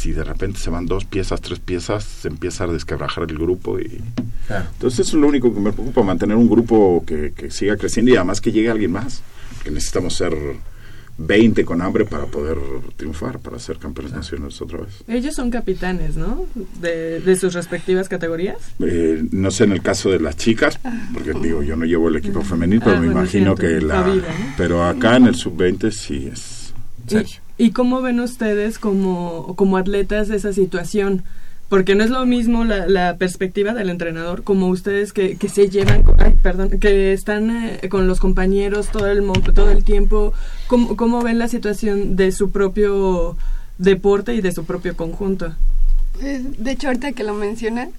[0.00, 3.78] si de repente se van dos piezas, tres piezas, se empieza a desquebrajar el grupo
[3.78, 4.00] y
[4.48, 8.10] entonces eso es lo único que me preocupa, mantener un grupo que, que siga creciendo
[8.10, 9.22] y además que llegue alguien más,
[9.62, 10.34] que necesitamos ser
[11.18, 12.56] 20 con hambre para poder
[12.96, 15.04] triunfar, para ser campeones nacionales otra vez.
[15.06, 16.46] Ellos son capitanes, ¿no?
[16.80, 18.56] De, sus respectivas categorías.
[18.80, 20.80] Eh, no sé en el caso de las chicas,
[21.12, 24.06] porque digo, yo no llevo el equipo femenil, pero ah, me imagino que la...
[24.56, 26.59] Pero acá en el sub-20 sí es...
[27.58, 31.24] ¿Y cómo ven ustedes como, como atletas esa situación?
[31.68, 35.68] Porque no es lo mismo la, la perspectiva del entrenador como ustedes que, que se
[35.68, 39.22] llevan, ay, perdón, que están eh, con los compañeros todo el,
[39.54, 40.32] todo el tiempo.
[40.66, 43.36] ¿Cómo, ¿Cómo ven la situación de su propio
[43.78, 45.54] deporte y de su propio conjunto?
[46.18, 47.90] Pues, de hecho, ahorita que lo mencionan,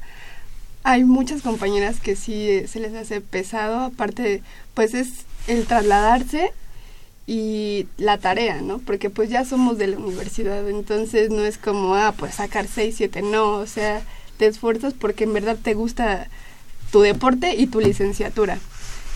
[0.84, 4.42] hay muchas compañeras que sí se les hace pesado, aparte,
[4.74, 6.52] pues es el trasladarse
[7.32, 8.80] y la tarea, ¿no?
[8.80, 12.94] Porque pues ya somos de la universidad, entonces no es como, ah, pues sacar 6,
[12.98, 14.02] 7, no, o sea,
[14.36, 16.28] te esfuerzas porque en verdad te gusta
[16.92, 18.60] tu deporte y tu licenciatura.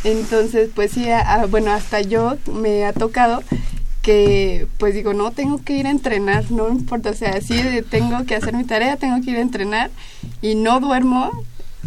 [0.05, 1.07] Entonces, pues sí,
[1.49, 3.43] bueno, hasta yo me ha tocado
[4.01, 8.25] que pues digo, no, tengo que ir a entrenar, no importa, o sea, sí tengo
[8.25, 9.91] que hacer mi tarea, tengo que ir a entrenar
[10.41, 11.31] y no duermo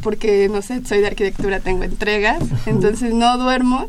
[0.03, 3.88] porque, no sé, soy de arquitectura, tengo entregas, entonces no duermo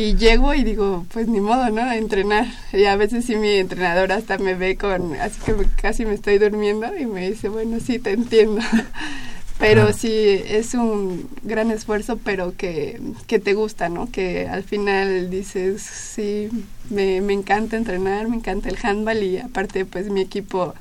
[0.00, 1.82] y llego y digo, pues ni modo, ¿no?
[1.82, 2.46] A entrenar.
[2.72, 6.38] Y a veces sí mi entrenador hasta me ve con, así que casi me estoy
[6.38, 8.62] durmiendo y me dice, bueno, sí, te entiendo.
[9.58, 14.10] pero sí, es un gran esfuerzo, pero que, que te gusta, ¿no?
[14.10, 16.48] Que al final dices, sí,
[16.88, 20.74] me, me encanta entrenar, me encanta el handball y aparte pues mi equipo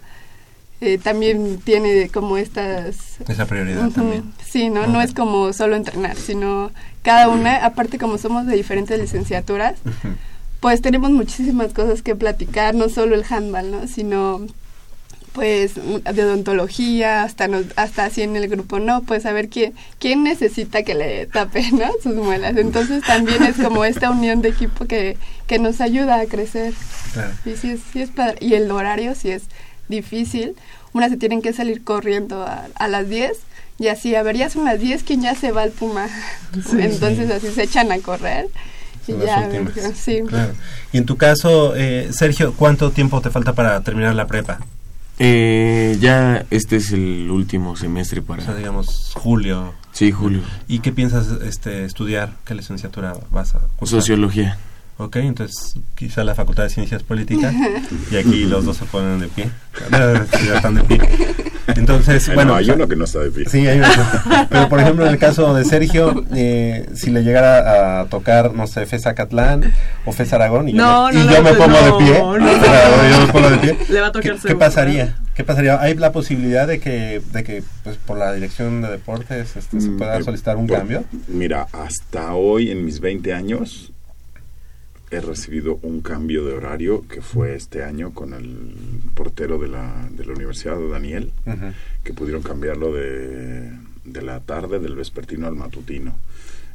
[0.82, 3.20] eh, también tiene como estas...
[3.28, 4.32] Esa prioridad también.
[4.46, 4.88] Sí, ¿no?
[4.88, 6.72] No es como solo entrenar, sino
[7.04, 9.76] cada una, aparte como somos de diferentes licenciaturas,
[10.60, 13.88] pues tenemos muchísimas cosas que platicar, no solo el handball, ¿no?
[13.88, 14.46] Sino
[15.34, 19.74] pues de odontología, hasta nos, hasta así en el grupo, no, pues a ver quién,
[20.00, 21.88] quién necesita que le tape, ¿no?
[22.04, 22.58] Sus muelas.
[22.58, 26.74] Entonces también es como esta unión de equipo que, que nos ayuda a crecer.
[27.14, 27.32] Claro.
[27.46, 28.38] Y sí es, sí es padre.
[28.40, 29.44] Y el horario sí es
[29.90, 30.56] difícil.
[30.94, 33.38] Unas se tienen que salir corriendo a, a las 10
[33.80, 36.08] y así, a ver, ya son las 10, ¿quién ya se va al Puma?
[36.54, 38.48] Entonces así se echan a correr.
[39.08, 39.50] Y, ya,
[39.96, 40.22] sí.
[40.92, 44.60] y en tu caso, eh, Sergio, ¿cuánto tiempo te falta para terminar la prepa?
[45.18, 48.44] Eh, ya este es el último semestre para...
[48.44, 49.74] O sea, digamos, julio.
[49.94, 50.42] Sí, julio.
[50.68, 52.36] ¿Y qué piensas este, estudiar?
[52.46, 54.02] ¿Qué licenciatura vas a cursar?
[54.02, 54.58] Sociología.
[55.02, 57.56] Ok, entonces quizá la Facultad de Ciencias Políticas
[58.12, 59.50] y aquí los dos se ponen de pie.
[59.90, 61.00] ya están de pie.
[61.68, 62.54] Entonces, bueno.
[62.54, 63.46] hay uno que no está de pie.
[63.48, 63.88] Sí, hay uno.
[64.50, 68.68] Pero, por ejemplo, en el caso de Sergio, eh, si le llegara a tocar, no
[68.68, 72.18] sé, Fez Acatlán o Fez Aragón y yo me, y yo me pongo de pie,
[73.12, 75.16] yo me pongo de pie, le va a tocar ¿qué, ¿qué pasaría?
[75.34, 75.80] ¿Qué pasaría?
[75.80, 79.92] ¿Hay la posibilidad de que, de que pues, por la dirección de deportes este, se
[79.92, 81.06] pueda solicitar un cambio?
[81.30, 83.94] Mira, hasta hoy, en mis 20 años,
[85.12, 88.74] he recibido un cambio de horario que fue este año con el
[89.16, 91.32] portero de la, de la Universidad Daniel,
[92.04, 93.72] que pudieron cambiarlo de,
[94.06, 96.16] de, la tarde del vespertino al matutino.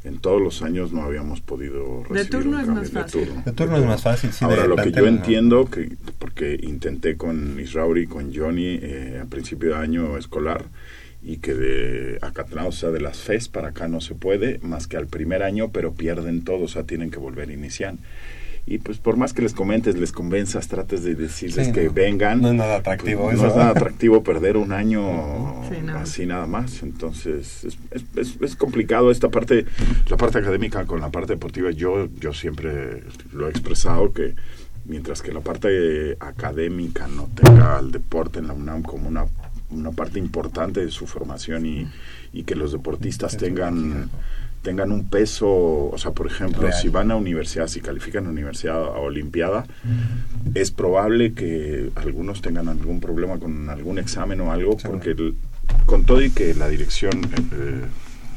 [0.03, 3.43] En todos los años no habíamos podido recibir un cambio de turno.
[3.43, 4.31] De turno es más fácil.
[4.31, 9.21] Sí, Ahora, lo que yo entiendo, que porque intenté con Israuri y con Johnny eh,
[9.23, 10.65] a principio de año escolar,
[11.25, 14.85] y que de Acatlán, o sea, de las FES para acá no se puede, más
[14.87, 17.95] que al primer año, pero pierden todo, o sea, tienen que volver a iniciar.
[18.67, 22.41] Y pues por más que les comentes, les convenzas, trates de decirles que vengan.
[22.41, 25.61] No es nada atractivo pues, No es nada atractivo perder un año
[25.95, 26.81] así nada más.
[26.81, 27.77] Entonces es,
[28.15, 29.65] es, es, complicado esta parte,
[30.09, 31.69] la parte académica con la parte deportiva.
[31.69, 34.33] Yo, yo siempre lo he expresado que
[34.85, 39.27] mientras que la parte académica no tenga al deporte en la UNAM como una
[39.69, 41.87] una parte importante de su formación y,
[42.33, 44.09] y que los deportistas tengan
[44.65, 48.83] tengan un peso, o sea, por ejemplo, si van a universidad, si califican a universidad
[48.83, 49.67] a olimpiada,
[50.55, 55.15] es probable que algunos tengan algún problema con algún examen o algo, porque
[55.85, 57.21] con todo y que la dirección
[57.53, 57.85] eh,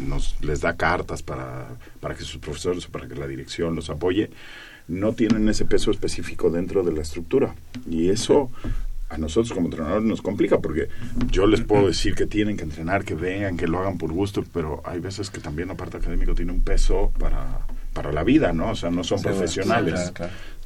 [0.01, 1.67] nos les da cartas para,
[1.99, 4.31] para que sus profesores o para que la dirección los apoye,
[4.87, 7.55] no tienen ese peso específico dentro de la estructura.
[7.89, 8.51] Y eso
[9.09, 10.89] a nosotros como entrenadores nos complica porque
[11.31, 14.45] yo les puedo decir que tienen que entrenar, que vengan, que lo hagan por gusto,
[14.53, 17.61] pero hay veces que también la parte académica tiene un peso para,
[17.95, 18.71] para la vida, ¿no?
[18.71, 20.13] O sea, no son profesionales.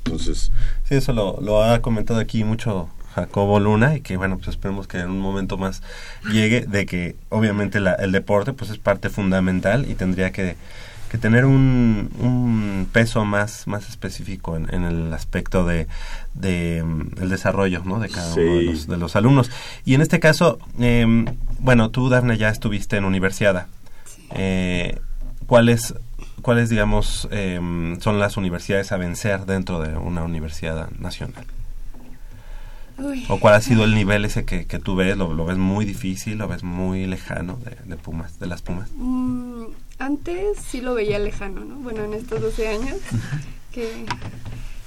[0.05, 0.51] Entonces...
[0.89, 4.89] Sí, eso lo, lo ha comentado aquí mucho Jacobo Luna y que bueno pues esperemos
[4.89, 5.83] que en un momento más
[6.33, 10.57] llegue de que obviamente la, el deporte pues es parte fundamental y tendría que
[11.13, 15.87] que tener un, un peso más, más específico en, en el aspecto de,
[16.33, 18.01] de mm, el desarrollo ¿no?
[18.01, 19.51] de cada uno de los, de los, alumnos.
[19.85, 21.27] Y en este caso, eh,
[21.59, 23.67] bueno, tú, Dafne, ya estuviste en universidad.
[24.31, 24.99] Eh,
[25.45, 25.95] ¿Cuáles,
[26.41, 27.61] cuáles digamos, eh,
[28.01, 31.45] son las universidades a vencer dentro de una universidad nacional?
[33.29, 35.15] ¿O cuál ha sido el nivel ese que, que tú ves?
[35.19, 36.39] ¿Lo, ¿Lo, ves muy difícil?
[36.39, 38.89] ¿Lo ves muy lejano de, de Pumas, de las Pumas?
[40.03, 41.77] Antes sí lo veía lejano, ¿no?
[41.77, 42.97] Bueno, en estos 12 años.
[43.71, 44.05] que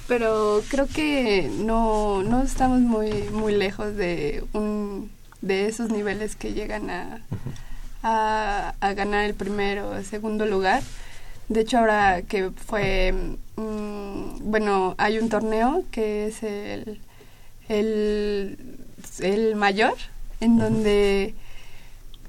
[0.10, 5.10] pero creo que no, no estamos muy, muy lejos de, un,
[5.42, 7.22] de esos niveles que llegan a,
[8.04, 10.84] a, ganar el primero o segundo lugar.
[11.48, 13.14] De hecho, ahora que fue,
[13.56, 17.00] mm, bueno, hay un torneo que es el,
[17.70, 18.60] el,
[19.22, 19.96] el mayor,
[20.42, 21.34] en donde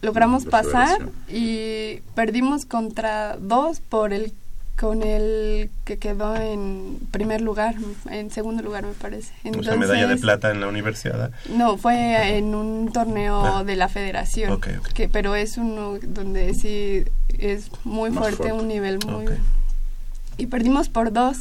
[0.07, 4.33] logramos pasar y perdimos contra dos por el
[4.77, 7.77] con el que quedó en primer lugar,
[8.11, 9.33] en segundo lugar me parece.
[9.43, 11.31] Entonces, o medalla de plata en la universidad.
[11.49, 13.65] No, fue en un torneo ah.
[13.65, 14.61] de la federación,
[14.95, 17.05] que pero es uno donde sí
[17.39, 19.25] es muy fuerte, un nivel muy...
[20.37, 21.39] Y perdimos por dos,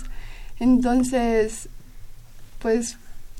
[0.60, 1.68] entonces,
[2.60, 2.98] pues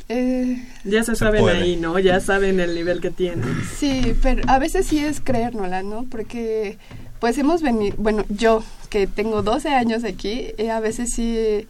[0.08, 1.98] eh, ya se, saben ahí, ¿no?
[2.00, 3.44] Ya saben el nivel que tienen.
[3.78, 6.06] Sí, pero a veces sí es creérnosla, ¿no?
[6.10, 6.78] Porque
[7.20, 11.68] pues hemos venido, bueno, yo que tengo 12 años aquí, eh, a veces sí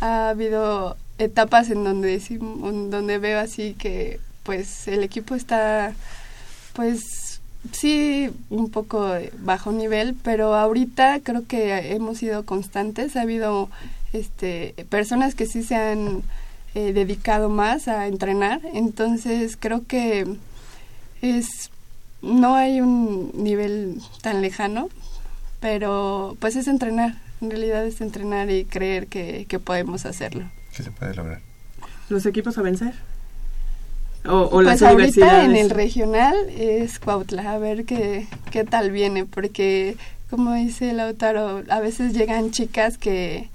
[0.00, 5.94] ha habido etapas en donde, sí, donde veo así que pues el equipo está
[6.72, 7.40] pues
[7.72, 13.70] sí un poco bajo nivel, pero ahorita creo que hemos sido constantes, ha habido
[14.12, 16.22] este personas que sí se han
[16.76, 18.60] eh, dedicado más a entrenar.
[18.74, 20.26] Entonces creo que
[21.22, 21.70] es
[22.20, 24.90] no hay un nivel tan lejano,
[25.58, 27.14] pero pues es entrenar.
[27.40, 30.50] En realidad es entrenar y creer que, podemos hacerlo.
[30.76, 31.40] Que se puede lograr.
[32.10, 32.92] ¿Los equipos a vencer?
[34.26, 39.24] O, o pues ahorita en el regional es Cuautla, a ver qué, qué tal viene,
[39.24, 39.96] porque
[40.28, 43.48] como dice Lautaro, a veces llegan chicas que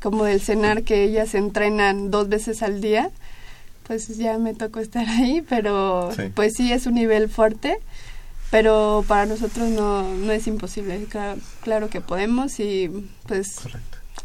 [0.00, 3.10] como del cenar que ellas entrenan dos veces al día,
[3.86, 7.78] pues ya me tocó estar ahí, pero pues sí es un nivel fuerte,
[8.50, 11.06] pero para nosotros no, no es imposible,
[11.62, 13.60] claro, que podemos y pues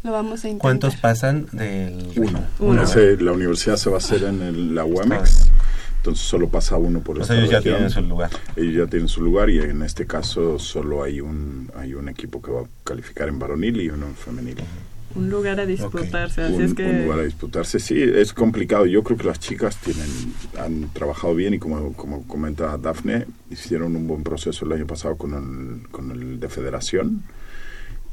[0.02, 0.60] lo vamos a intentar.
[0.60, 2.44] ¿Cuántos pasan del uno?
[2.58, 2.84] uno.
[3.20, 5.50] la universidad se va a hacer en el, la UAMEX.
[5.96, 8.28] Entonces solo pasa uno por esta ellos ya tienen su lugar.
[8.56, 12.42] Ellos ya tienen su lugar y en este caso solo hay un hay un equipo
[12.42, 14.58] que va a calificar en varonil y uno en femenil.
[15.16, 16.84] Un lugar a disputarse, así un, es que...
[16.84, 18.86] un lugar a disputarse, sí, es complicado.
[18.86, 20.08] Yo creo que las chicas tienen,
[20.58, 25.16] han trabajado bien y como, como comenta Dafne, hicieron un buen proceso el año pasado
[25.16, 27.22] con el, con el de federación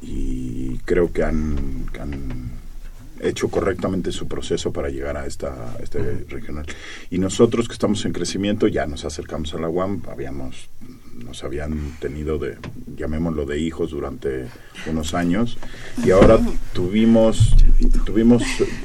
[0.02, 2.52] y creo que han, han
[3.20, 6.66] hecho correctamente su proceso para llegar a esta a este regional.
[7.10, 10.70] Y nosotros que estamos en crecimiento ya nos acercamos a la UAM, habíamos
[11.24, 12.58] nos habían tenido de
[12.98, 14.48] llamémoslo de hijos durante
[14.88, 15.58] unos años.
[16.06, 16.40] Y ahora
[16.74, 17.56] tuvimos
[18.06, 18.44] tuvimos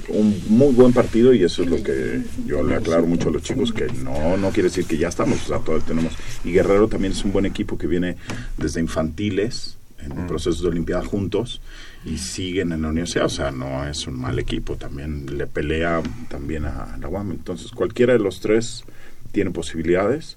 [0.08, 3.42] un muy buen partido y eso es lo que yo le aclaro mucho a los
[3.42, 6.12] chicos que no no quiere decir que ya estamos, o sea, todavía tenemos.
[6.44, 8.16] Y Guerrero también es un buen equipo que viene
[8.56, 11.60] desde infantiles en procesos de olimpiada juntos
[12.04, 16.02] y siguen en la universidad, o sea, no es un mal equipo, también le pelea
[16.28, 18.84] también a la UAM, entonces cualquiera de los tres
[19.32, 20.36] tiene posibilidades.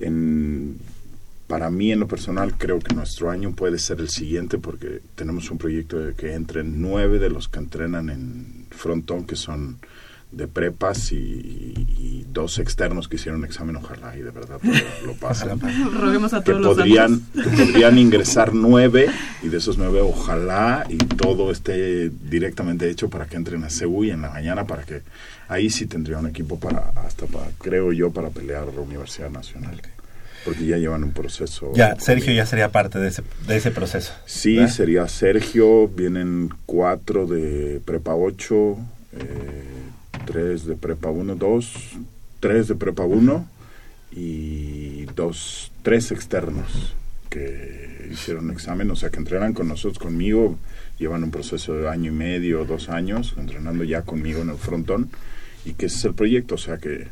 [0.00, 0.78] En,
[1.48, 5.50] para mí en lo personal creo que nuestro año puede ser el siguiente porque tenemos
[5.50, 9.78] un proyecto de que entren nueve de los que entrenan en frontón que son
[10.30, 15.14] de prepas y, y dos externos que hicieron examen ojalá y de verdad lo, lo
[15.14, 15.58] pasen.
[15.92, 17.46] Roguemos a que todos los podrían años.
[17.56, 19.06] que podrían ingresar nueve
[19.42, 24.04] y de esos nueve ojalá y todo esté directamente hecho para que entren a CEU
[24.04, 25.00] en la mañana para que
[25.48, 29.80] ahí sí tendría un equipo para hasta para creo yo para pelear la Universidad Nacional
[30.48, 34.14] porque ya llevan un proceso Ya, Sergio ya sería parte de ese, de ese proceso.
[34.24, 34.70] Sí, ¿verdad?
[34.70, 38.78] sería Sergio, vienen cuatro de Prepa 8,
[39.12, 39.64] eh,
[40.24, 41.74] tres de Prepa 1, dos,
[42.40, 43.46] tres de Prepa 1
[44.12, 46.94] y dos, tres externos
[47.28, 50.58] que hicieron examen, o sea, que entrenan con nosotros, conmigo,
[50.98, 55.10] llevan un proceso de año y medio, dos años, entrenando ya conmigo en el frontón,
[55.66, 57.08] y que ese es el proyecto, o sea, que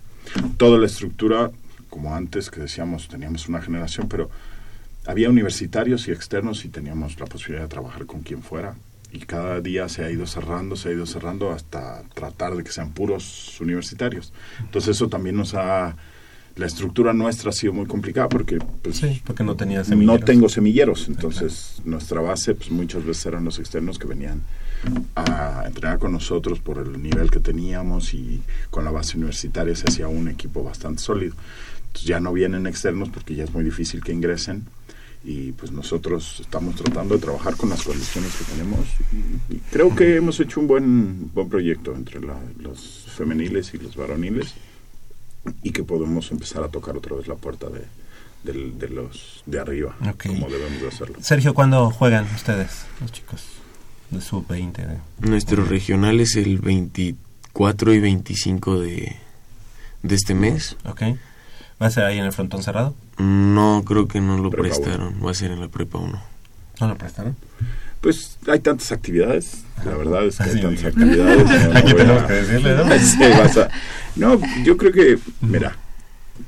[0.57, 1.51] toda la estructura,
[1.97, 4.29] como antes que decíamos, teníamos una generación, pero
[5.07, 8.75] había universitarios y externos y teníamos la posibilidad de trabajar con quien fuera.
[9.13, 12.71] Y cada día se ha ido cerrando, se ha ido cerrando hasta tratar de que
[12.71, 14.35] sean puros universitarios.
[14.61, 15.97] Entonces eso también nos ha...
[16.57, 20.25] La estructura nuestra ha sido muy complicada porque pues, Sí, porque no tenía no semilleros.
[20.27, 21.09] tengo semilleros.
[21.09, 24.43] Entonces nuestra base pues muchas veces eran los externos que venían
[25.15, 29.85] a entrenar con nosotros por el nivel que teníamos y con la base universitaria se
[29.89, 31.35] hacía un equipo bastante sólido.
[31.97, 34.65] Entonces ya no vienen externos porque ya es muy difícil que ingresen
[35.25, 38.81] y pues nosotros estamos tratando de trabajar con las condiciones que tenemos
[39.51, 43.79] y, y creo que hemos hecho un buen buen proyecto entre la- los femeniles y
[43.79, 44.53] los varoniles
[45.63, 47.81] y que podemos empezar a tocar otra vez la puerta de,
[48.45, 50.27] del- de los de arriba Ok.
[50.27, 53.43] como debemos de hacerlo Sergio, ¿cuándo juegan ustedes, los chicos
[54.11, 54.73] de sub-20?
[54.87, 59.17] de- Nuestro regional es el 24 y 25 de,
[60.03, 60.77] de este mes.
[60.85, 61.03] Ok.
[61.81, 62.95] ¿Va a ser ahí en el frontón cerrado?
[63.19, 65.15] No, creo que no lo Prepa prestaron.
[65.25, 66.23] Va a ser en la prepa 1.
[66.81, 67.37] ¿No lo prestaron?
[68.01, 71.45] Pues hay tantas actividades, la verdad es que hay tantas actividades.
[71.69, 72.85] no, Aquí tenemos a- que decirle, ¿no?
[72.99, 73.71] Sí, vas a-
[74.17, 75.77] no, yo creo que, mira,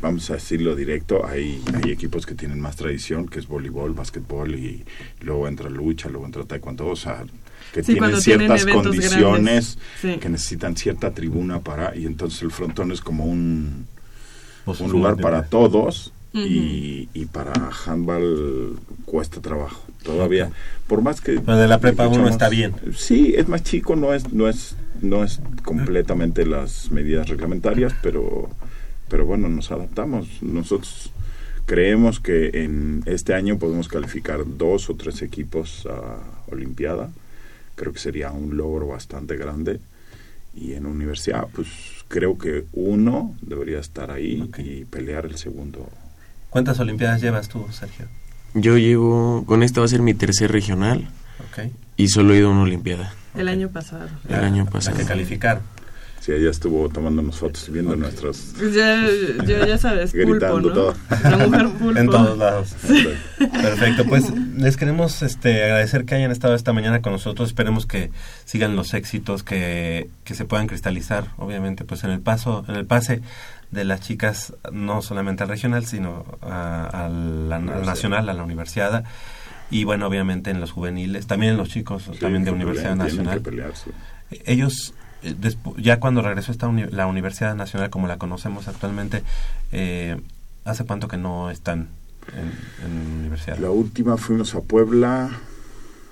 [0.01, 4.55] vamos a decirlo directo, hay, hay equipos que tienen más tradición, que es voleibol, básquetbol,
[4.55, 4.85] y
[5.23, 7.25] luego entra lucha, luego entra taekwondo, o sea,
[7.73, 9.79] que Sí, tienen tienen ciertas eventos condiciones.
[10.01, 10.17] Sí.
[10.19, 13.87] que necesitan cierta tribuna para, y entonces el frontón es como un,
[14.69, 16.45] Pues, un lugar para todos Ujú.
[16.45, 17.53] y, y para
[17.87, 20.51] handball cuesta trabajo todavía.
[20.87, 22.75] Por más que Pero de la prepa uno está bien.
[22.97, 28.49] sí es más chico no es no es no es completamente las medidas reglamentarias pero
[29.09, 30.27] pero bueno nos adaptamos.
[30.43, 31.11] Nosotros
[31.67, 36.19] creemos que en este año podemos calificar dos o tres equipos a
[36.53, 37.09] olimpiada.
[37.75, 39.81] Creo que sería un logro bastante grande.
[40.55, 41.69] Y en universidad pues
[42.09, 45.89] creo que uno debería estar ahí y pelear el segundo
[46.51, 48.07] ¿Cuántas olimpiadas llevas tú, Sergio?
[48.55, 51.09] Yo llevo, con esta va a ser mi tercer regional
[51.51, 51.71] Ok.
[51.99, 53.13] y solo he ido a una olimpiada.
[53.35, 54.09] El año pasado.
[54.29, 54.97] El año La pasado.
[54.97, 55.63] que calificaron.
[56.29, 59.03] Sí ella estuvo tomándonos fotos y viendo nuestras Ya,
[59.47, 60.75] ya, ya sabes, pulpo, Gritando ¿no?
[60.75, 60.95] todo.
[61.23, 61.99] La mujer pulpo.
[61.99, 62.75] En todos lados.
[63.39, 67.49] Perfecto, pues les queremos este, agradecer que hayan estado esta mañana con nosotros.
[67.49, 68.11] Esperemos que
[68.45, 72.85] sigan los éxitos, que, que se puedan cristalizar, obviamente, pues en el paso, en el
[72.87, 73.23] pase
[73.71, 78.43] de las chicas, no solamente al regional, sino a, a la, al nacional, a la
[78.43, 79.05] universidad.
[79.71, 82.99] Y bueno, obviamente en los juveniles, también en los chicos, Sí, también de Universidad pelean,
[82.99, 83.43] Nacional.
[84.47, 85.35] Ellos, eh,
[85.79, 89.23] ya cuando regresó esta uni- la Universidad Nacional como la conocemos actualmente,
[89.73, 90.21] eh,
[90.65, 91.89] ¿hace cuánto que no están
[92.37, 93.59] en, en universidad?
[93.59, 95.31] La última fuimos a Puebla,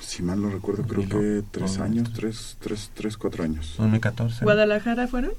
[0.00, 2.14] si mal no recuerdo, creo que tres no, años, no.
[2.16, 3.74] tres, tres, tres, cuatro años.
[3.78, 4.44] 2014.
[4.44, 5.32] ¿Guadalajara fueron?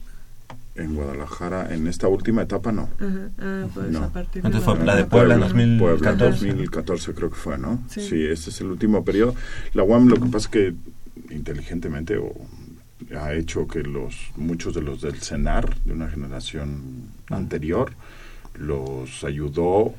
[0.76, 2.84] En Guadalajara, en esta última etapa no.
[3.00, 3.30] Ajá.
[3.40, 4.04] Ah, pues No.
[4.04, 5.10] a partir de Entonces fue la de Guadalajara.
[5.10, 6.46] Puebla en Puebla, 2014.
[6.48, 7.82] 2014 creo que fue, ¿no?
[7.90, 8.02] Sí.
[8.08, 8.24] Sí.
[8.26, 9.34] este es el último periodo.
[9.74, 10.74] La UAM lo que pasa es que
[11.32, 12.32] inteligentemente o
[13.20, 17.92] ha hecho que los muchos de los del CENAR de una generación anterior
[18.56, 19.94] los ayudó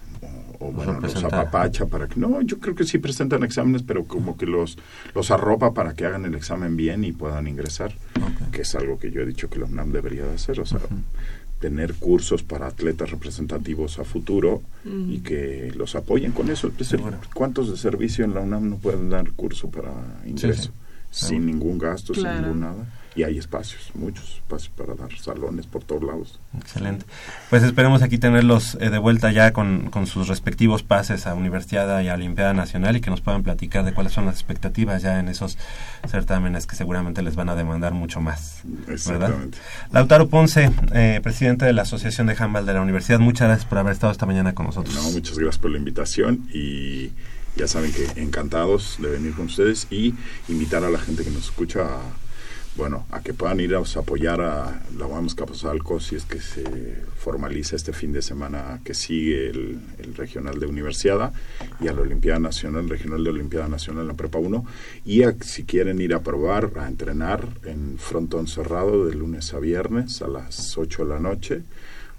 [0.60, 4.36] o, bueno, los apapacha para que no, yo creo que sí presentan exámenes, pero como
[4.36, 4.76] que los
[5.14, 7.94] los arropa para que hagan el examen bien y puedan ingresar,
[8.50, 10.80] que es algo que yo he dicho que la UNAM debería de hacer, o sea,
[11.60, 16.72] tener cursos para atletas representativos a futuro y que los apoyen con eso.
[17.34, 19.92] ¿Cuántos de servicio en la UNAM no pueden dar curso para
[20.26, 20.72] ingreso?
[21.10, 22.86] Sin ningún gasto, sin ningún nada
[23.18, 26.38] y hay espacios, muchos espacios para dar salones por todos lados.
[26.56, 27.04] Excelente.
[27.50, 32.08] Pues esperemos aquí tenerlos eh, de vuelta ya con, sus respectivos pases a Universidad y
[32.08, 35.28] a Olimpiada Nacional y que nos puedan platicar de cuáles son las expectativas ya en
[35.28, 35.58] esos
[36.06, 38.62] certámenes que seguramente les van a demandar mucho más.
[38.86, 39.58] Exactamente.
[39.90, 43.78] Lautaro Ponce, eh, presidente de la Asociación de Handball de la Universidad, muchas gracias por
[43.78, 44.94] haber estado esta mañana con nosotros.
[44.94, 47.10] No, muchas gracias por la invitación y
[47.58, 50.14] ya saben que encantados de venir con ustedes y
[50.48, 52.02] invitar a la gente que nos escucha a
[52.76, 56.62] bueno, a que puedan ir a apoyar a la UAM Capozalco si es que se
[57.16, 59.80] formaliza este fin de semana que sigue el,
[60.16, 61.32] regional de Universidad
[61.80, 64.64] y a la Olimpiada Nacional, regional de Olimpiada Nacional en la Prepa 1
[65.04, 70.22] y si quieren ir a probar, a entrenar en frontón cerrado de lunes a viernes
[70.22, 71.62] a las 8 de la noche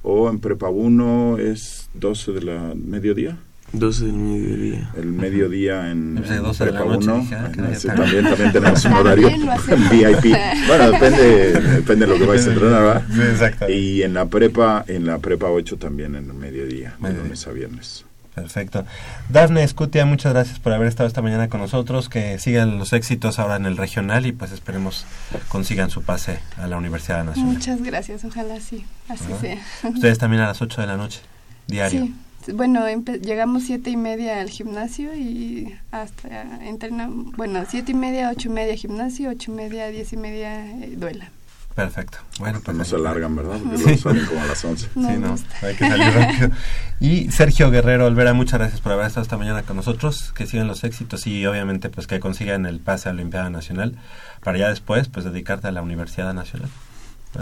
[0.03, 3.39] o en Prepa 1 es 12 de la mediodía
[3.71, 4.89] 12 del mediodía.
[4.97, 7.27] El mediodía en, en Prepa 1.
[7.31, 7.49] Ah,
[7.95, 9.41] también, también tenemos un horario en
[9.89, 10.35] VIP.
[10.67, 13.69] Bueno, depende, depende de lo que vais a entrenar, ¿verdad?
[13.69, 17.51] Y en la prepa, en la prepa 8 también en el mediodía, de lunes a
[17.51, 18.05] viernes.
[18.33, 18.85] Perfecto.
[19.27, 22.07] Dafne Escutia, muchas gracias por haber estado esta mañana con nosotros.
[22.07, 25.05] Que sigan los éxitos ahora en el regional y pues esperemos
[25.49, 27.53] consigan su pase a la Universidad Nacional.
[27.53, 29.57] Muchas gracias, ojalá sí, así sea.
[29.83, 31.19] Ustedes también a las 8 de la noche,
[31.67, 32.05] diario.
[32.05, 32.15] Sí.
[32.53, 38.49] Bueno, llegamos siete y media al gimnasio y hasta entrenamos, bueno, siete y media, ocho
[38.49, 41.29] y media gimnasio, ocho y media, diez y media eh, duela.
[41.75, 42.17] Perfecto.
[42.39, 43.57] Bueno, pues no se alargan, ¿verdad?
[43.63, 44.87] Porque salen como a las once.
[44.93, 46.51] sí, no, hay que salir rápido.
[46.99, 50.67] Y Sergio Guerrero Olvera, muchas gracias por haber estado esta mañana con nosotros, que sigan
[50.67, 53.95] los éxitos y obviamente pues que consigan el pase a la Olimpiada Nacional
[54.43, 56.69] para ya después pues dedicarte a la Universidad Nacional.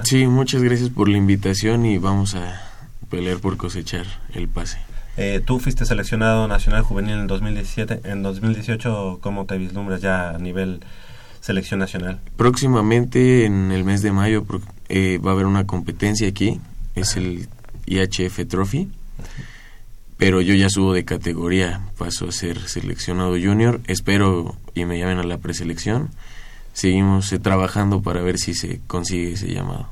[0.03, 2.61] Sí, muchas gracias por la invitación y vamos a
[3.09, 4.77] pelear por cosechar el pase.
[5.17, 8.01] Eh, tú fuiste seleccionado nacional juvenil en 2017.
[8.05, 10.81] En 2018, ¿cómo te vislumbras ya a nivel
[11.41, 12.19] selección nacional?
[12.35, 14.45] Próximamente, en el mes de mayo,
[14.89, 16.61] eh, va a haber una competencia aquí.
[16.93, 17.49] Es el
[17.87, 18.89] IHF Trophy.
[20.17, 21.81] Pero yo ya subo de categoría.
[21.97, 23.81] Paso a ser seleccionado junior.
[23.87, 26.09] Espero y me llamen a la preselección.
[26.73, 29.89] Seguimos eh, trabajando para ver si se consigue ese llamado.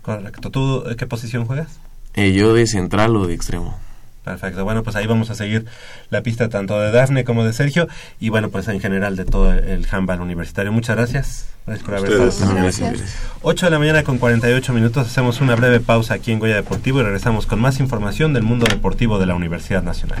[0.00, 0.50] Correcto.
[0.50, 1.78] ¿Tú qué posición juegas?
[2.14, 3.78] Yo de central o de extremo.
[4.24, 4.64] Perfecto.
[4.64, 5.66] Bueno, pues ahí vamos a seguir
[6.10, 7.88] la pista tanto de Dafne como de Sergio
[8.20, 10.70] y bueno, pues en general de todo el handball universitario.
[10.70, 11.48] Muchas gracias.
[11.66, 12.54] Gracias por haber estado.
[12.54, 13.16] Gracias.
[13.42, 15.08] 8 de la mañana con 48 minutos.
[15.08, 18.64] Hacemos una breve pausa aquí en Goya Deportivo y regresamos con más información del mundo
[18.68, 20.20] deportivo de la Universidad Nacional.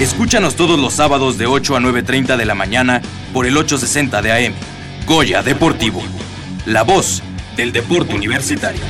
[0.00, 4.46] Escúchanos todos los sábados de 8 a 9.30 de la mañana por el 860 de
[4.46, 4.54] AM.
[5.06, 6.00] Goya Deportivo.
[6.66, 7.20] La voz
[7.56, 8.80] del deporte universitario.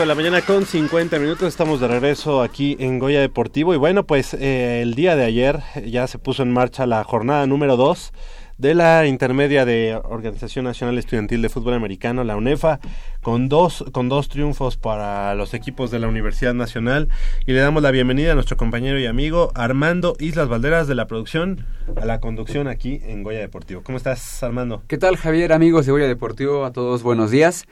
[0.00, 3.76] 8 de la mañana con 50 minutos, estamos de regreso aquí en Goya Deportivo y
[3.76, 7.76] bueno, pues eh, el día de ayer ya se puso en marcha la jornada número
[7.76, 8.10] 2
[8.56, 12.80] de la intermedia de Organización Nacional Estudiantil de Fútbol Americano, la UNEFA,
[13.20, 17.08] con dos, con dos triunfos para los equipos de la Universidad Nacional
[17.46, 21.08] y le damos la bienvenida a nuestro compañero y amigo Armando Islas Valderas de la
[21.08, 21.66] producción
[22.00, 23.82] a la conducción aquí en Goya Deportivo.
[23.82, 24.82] ¿Cómo estás Armando?
[24.88, 26.64] ¿Qué tal Javier, amigos de Goya Deportivo?
[26.64, 27.66] A todos buenos días.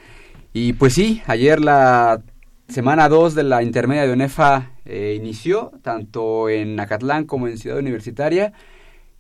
[0.61, 2.21] Y pues sí, ayer la
[2.67, 7.79] semana 2 de la intermedia de UNEFA eh, inició, tanto en Acatlán como en Ciudad
[7.79, 8.53] Universitaria.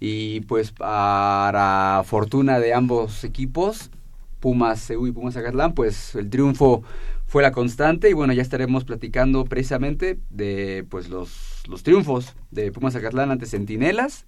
[0.00, 3.92] Y pues para fortuna de ambos equipos,
[4.40, 6.82] Pumas CU y Pumas Acatlán, pues el triunfo
[7.26, 12.72] fue la constante y bueno, ya estaremos platicando precisamente de pues los, los triunfos de
[12.72, 14.26] Pumas Acatlán ante Centinelas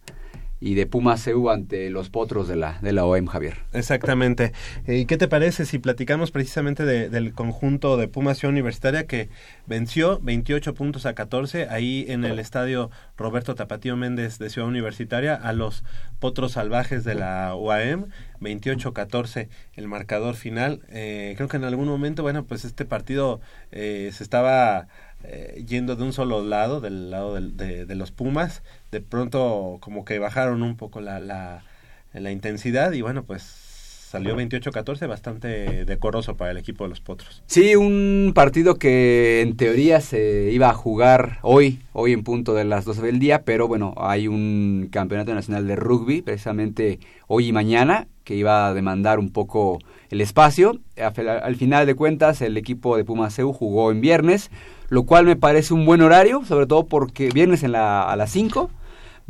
[0.60, 3.56] y de Pumas CU ante los potros de la, de la OEM, Javier.
[3.72, 4.52] Exactamente.
[4.86, 9.06] Eh, ¿Y qué te parece si platicamos precisamente de, del conjunto de Pumas Ciudad Universitaria
[9.06, 9.30] que
[9.66, 15.34] venció 28 puntos a 14 ahí en el estadio Roberto Tapatío Méndez de Ciudad Universitaria
[15.34, 15.82] a los
[16.18, 18.06] potros salvajes de la UAM?
[18.40, 20.80] 28-14 el marcador final.
[20.88, 23.40] Eh, creo que en algún momento, bueno, pues este partido
[23.70, 24.88] eh, se estaba
[25.24, 30.18] eh, yendo de un solo lado, del lado de, los Pumas, de pronto como que
[30.18, 36.56] bajaron un poco la, la, intensidad y bueno, pues salió 28-14, bastante decoroso para el
[36.56, 37.42] equipo de los Potros.
[37.46, 42.64] Sí, un partido que en teoría se iba a jugar hoy, hoy en punto de
[42.64, 46.98] las 12 del día, pero bueno, hay un campeonato nacional de rugby precisamente
[47.28, 49.78] hoy y mañana que iba a demandar un poco
[50.10, 50.80] el espacio.
[50.96, 54.50] Al final de cuentas, el equipo de Pumaseu jugó en viernes,
[54.90, 58.30] lo cual me parece un buen horario, sobre todo porque viernes en la, a las
[58.30, 58.70] 5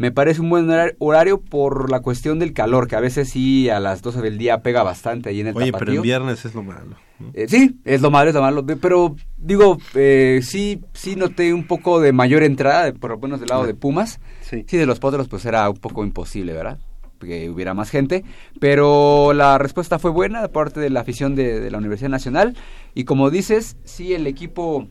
[0.01, 0.67] me parece un buen
[0.99, 4.63] horario por la cuestión del calor, que a veces sí a las 12 del día
[4.63, 6.97] pega bastante ahí en el Oye, pero el viernes es lo malo.
[7.35, 8.65] Eh, sí, es lo malo, es lo malo.
[8.65, 13.51] Pero digo, eh, sí, sí noté un poco de mayor entrada, por lo menos del
[13.51, 14.21] lado de Pumas.
[14.41, 14.65] Sí.
[14.67, 16.79] sí, de los potros pues era un poco imposible, ¿verdad?
[17.21, 18.25] que hubiera más gente,
[18.61, 22.57] pero la respuesta fue buena de parte de la afición de, de la Universidad Nacional
[22.95, 24.89] y como dices, sí el equipo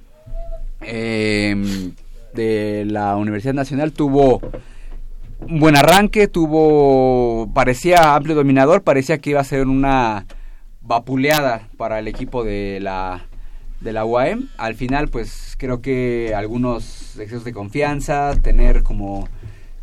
[0.81, 1.91] eh,
[2.33, 4.41] de la Universidad Nacional tuvo
[5.41, 10.25] un buen arranque, tuvo, parecía amplio dominador, parecía que iba a ser una
[10.81, 13.25] vapuleada para el equipo de la
[13.81, 14.49] de la UAM.
[14.57, 19.27] Al final, pues creo que algunos excesos de confianza, tener como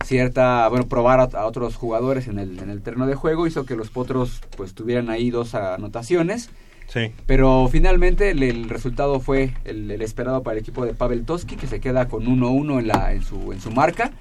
[0.04, 3.76] cierta, bueno, probar a, otros jugadores en el, en el terreno de juego hizo que
[3.76, 6.50] los potros pues tuvieran ahí dos anotaciones.
[6.86, 7.12] Sí.
[7.26, 11.56] Pero finalmente el, el resultado fue el, el, esperado para el equipo de Pavel Toski,
[11.56, 14.12] que se queda con 1-1 en, la, en, su, en su marca.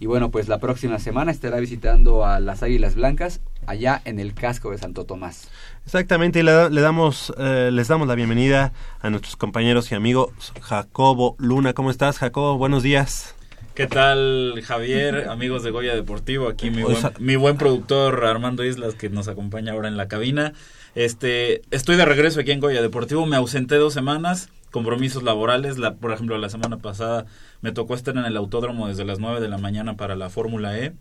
[0.00, 4.34] Y bueno, pues la próxima semana estará visitando a las Águilas Blancas allá en el
[4.34, 5.48] casco de Santo Tomás.
[5.86, 10.52] Exactamente, y le, le damos, eh, les damos la bienvenida a nuestros compañeros y amigos
[10.60, 11.72] Jacobo Luna.
[11.72, 12.58] ¿Cómo estás, Jacobo?
[12.58, 13.34] Buenos días.
[13.74, 16.48] ¿Qué tal, Javier, amigos de Goya Deportivo?
[16.48, 20.52] Aquí mi buen, mi buen productor Armando Islas, que nos acompaña ahora en la cabina.
[20.94, 25.94] Este, estoy de regreso aquí en Goya Deportivo, me ausenté dos semanas, compromisos laborales, la,
[25.94, 27.26] por ejemplo, la semana pasada
[27.62, 30.78] me tocó estar en el autódromo desde las 9 de la mañana para la Fórmula
[30.78, 30.92] E.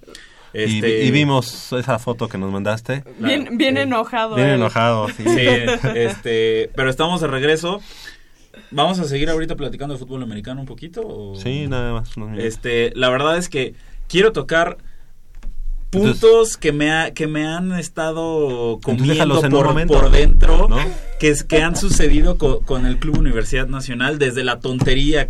[0.54, 3.04] Este, y, y, vimos esa foto que nos mandaste.
[3.18, 4.36] Bien, bien enojado.
[4.36, 5.24] Bien enojado, sí.
[5.26, 5.48] sí.
[5.96, 7.82] este, pero estamos de regreso.
[8.70, 11.02] Vamos a seguir ahorita platicando de fútbol americano un poquito.
[11.04, 11.36] ¿o?
[11.36, 12.12] Sí, nada más.
[12.38, 13.74] este, la verdad es que
[14.08, 14.78] quiero tocar
[15.94, 20.78] puntos Entonces, que me ha, que me han estado comiendo por, por dentro ¿no?
[21.20, 25.30] que, que han sucedido con, con, el Club Universidad Nacional desde la tontería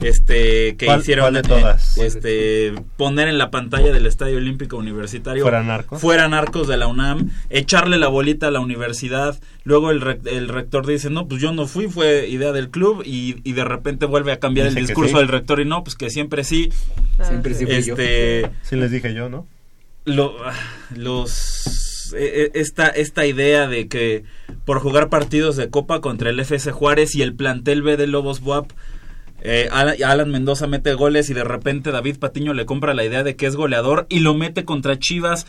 [0.00, 1.98] este que ¿Cuál, hicieron cuál de todas?
[1.98, 6.86] este poner en la pantalla del Estadio Olímpico Universitario fuera narcos fuera narcos de la
[6.86, 11.40] UNAM echarle la bolita a la universidad luego el, re, el rector dice no pues
[11.40, 14.80] yo no fui fue idea del club y, y de repente vuelve a cambiar dice
[14.80, 15.18] el discurso sí.
[15.18, 16.70] del rector y no pues que siempre sí
[17.18, 19.46] ah, siempre sí este sí les dije yo no
[20.04, 20.36] lo,
[20.94, 24.24] los esta esta idea de que
[24.64, 28.40] por jugar partidos de copa contra el FC Juárez y el plantel B de Lobos
[28.40, 28.72] Buap
[29.44, 33.34] eh, Alan Mendoza mete goles y de repente David Patiño le compra la idea de
[33.34, 35.46] que es goleador y lo mete contra Chivas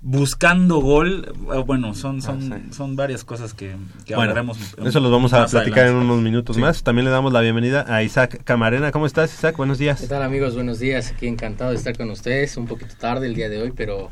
[0.00, 1.34] buscando gol.
[1.66, 2.74] Bueno, son son, ah, sí.
[2.74, 4.58] son varias cosas que, que bueno, hablaremos.
[4.84, 6.04] Eso los vamos a platicar adelante.
[6.04, 6.62] en unos minutos sí.
[6.62, 6.82] más.
[6.82, 8.92] También le damos la bienvenida a Isaac Camarena.
[8.92, 9.56] ¿Cómo estás, Isaac?
[9.56, 10.00] Buenos días.
[10.00, 10.54] ¿Qué tal, amigos?
[10.54, 11.12] Buenos días.
[11.12, 12.56] Aquí encantado de estar con ustedes.
[12.56, 14.10] Un poquito tarde el día de hoy, pero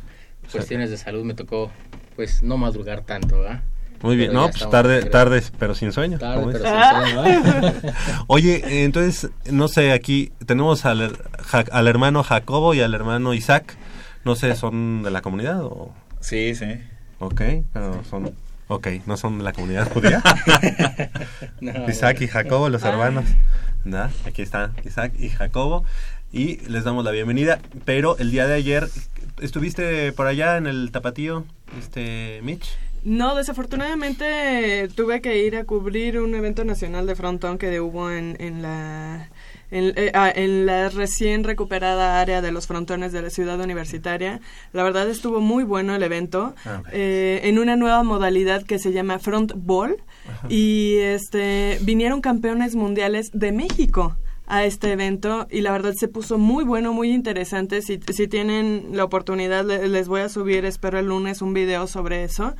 [0.50, 1.70] cuestiones de salud me tocó
[2.14, 3.62] pues no madrugar tanto, ¿verdad?
[4.02, 6.18] Muy bien, no, pues tarde, tarde, pero sin sueño.
[6.18, 7.72] Tarde, pero sin sueño.
[8.26, 11.16] Oye, entonces, no sé, aquí tenemos al,
[11.72, 13.76] al hermano Jacobo y al hermano Isaac.
[14.26, 15.94] No sé, ¿son de la comunidad o...?
[16.18, 16.66] Sí, sí.
[17.20, 17.40] Ok,
[17.72, 18.32] pero son...
[18.66, 20.20] Ok, ¿no son de la comunidad judía?
[21.60, 22.88] No, Isaac y Jacobo, los Ah.
[22.88, 23.24] hermanos.
[23.84, 24.10] ¿No?
[24.26, 25.84] Aquí están Isaac y Jacobo.
[26.32, 27.60] Y les damos la bienvenida.
[27.84, 28.88] Pero el día de ayer,
[29.40, 31.44] ¿estuviste por allá en el tapatío,
[31.78, 32.76] este, Mitch?
[33.06, 38.36] No, desafortunadamente tuve que ir a cubrir un evento nacional de frontón que hubo en,
[38.40, 39.30] en la
[39.70, 44.40] en, eh, ah, en la recién recuperada área de los frontones de la ciudad universitaria.
[44.72, 48.92] La verdad estuvo muy bueno el evento Ah, eh, en una nueva modalidad que se
[48.92, 49.96] llama front ball
[50.48, 54.16] y este vinieron campeones mundiales de México
[54.48, 57.82] a este evento y la verdad se puso muy bueno, muy interesante.
[57.82, 61.86] Si, si tienen la oportunidad le- les voy a subir, espero el lunes, un video
[61.86, 62.54] sobre eso.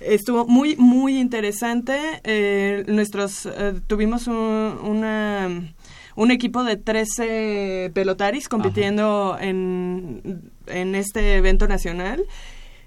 [0.00, 1.98] Estuvo muy, muy interesante.
[2.24, 4.34] Eh, nuestros, eh, tuvimos un,
[4.82, 5.72] una,
[6.16, 12.24] un equipo de 13 pelotaris compitiendo en, en este evento nacional.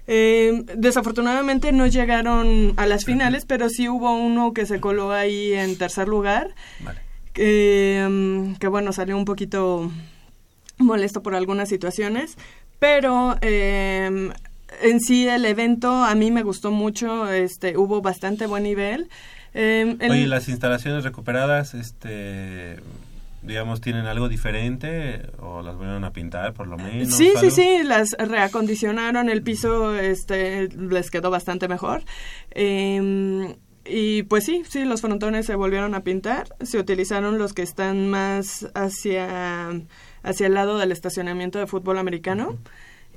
[0.06, 5.54] Eh, desafortunadamente no llegaron a las finales, pero sí hubo uno que se coló ahí
[5.54, 6.54] en tercer lugar.
[7.32, 9.90] Que, mm, que bueno, salió un poquito
[10.78, 12.36] molesto por algunas situaciones,
[12.78, 14.30] pero eh,
[14.82, 19.08] en sí el evento a mí me gustó mucho, este, hubo bastante buen nivel.
[19.54, 22.80] Eh, el- Oye, las instalaciones recuperadas, este,
[23.42, 27.14] digamos, tienen algo diferente o las volvieron a pintar por lo menos.
[27.14, 27.50] Sí, sí, algo?
[27.50, 32.02] sí, las reacondicionaron, el piso este les quedó bastante mejor.
[32.52, 33.54] Eh,
[33.86, 38.08] y pues sí, sí, los frontones se volvieron a pintar, se utilizaron los que están
[38.08, 39.68] más hacia,
[40.22, 42.56] hacia el lado del estacionamiento de fútbol americano.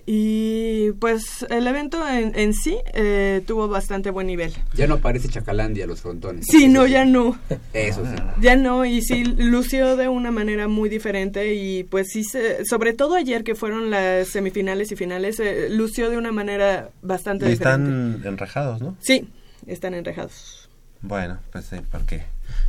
[0.06, 4.54] Y pues el evento en, en sí eh, tuvo bastante buen nivel.
[4.74, 6.45] Ya no parece Chacalandia los frontones.
[6.50, 7.38] Sí, no, ya no.
[7.74, 8.16] Eso sí.
[8.39, 12.93] Ya no, y sí, lució de una manera muy diferente y pues sí, se, sobre
[12.93, 17.50] todo ayer que fueron las semifinales y finales, eh, lució de una manera bastante Y
[17.50, 17.89] diferente.
[18.18, 18.95] están enrejados, ¿no?
[19.02, 19.28] Sí,
[19.66, 20.70] están enrejados.
[21.02, 22.24] Bueno, pues sí, porque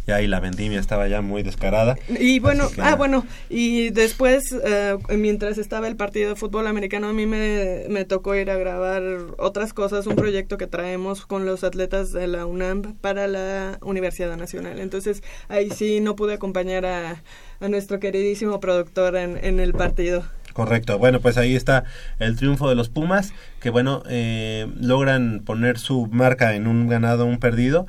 [0.07, 1.97] ya ahí la vendimia estaba ya muy descarada.
[2.21, 7.09] Y bueno, que- ah, bueno, y después, eh, mientras estaba el partido de fútbol americano,
[7.09, 9.03] a mí me, me tocó ir a grabar
[9.39, 14.37] otras cosas, un proyecto que traemos con los atletas de la UNAM para la Universidad
[14.37, 14.79] Nacional.
[14.81, 17.23] Entonces, ahí sí no pude acompañar a,
[17.61, 20.25] a nuestro queridísimo productor en, en el partido.
[20.55, 21.85] Correcto, bueno, pues ahí está
[22.19, 27.27] el triunfo de los Pumas, que bueno, eh, logran poner su marca en un ganado,
[27.27, 27.87] un perdido.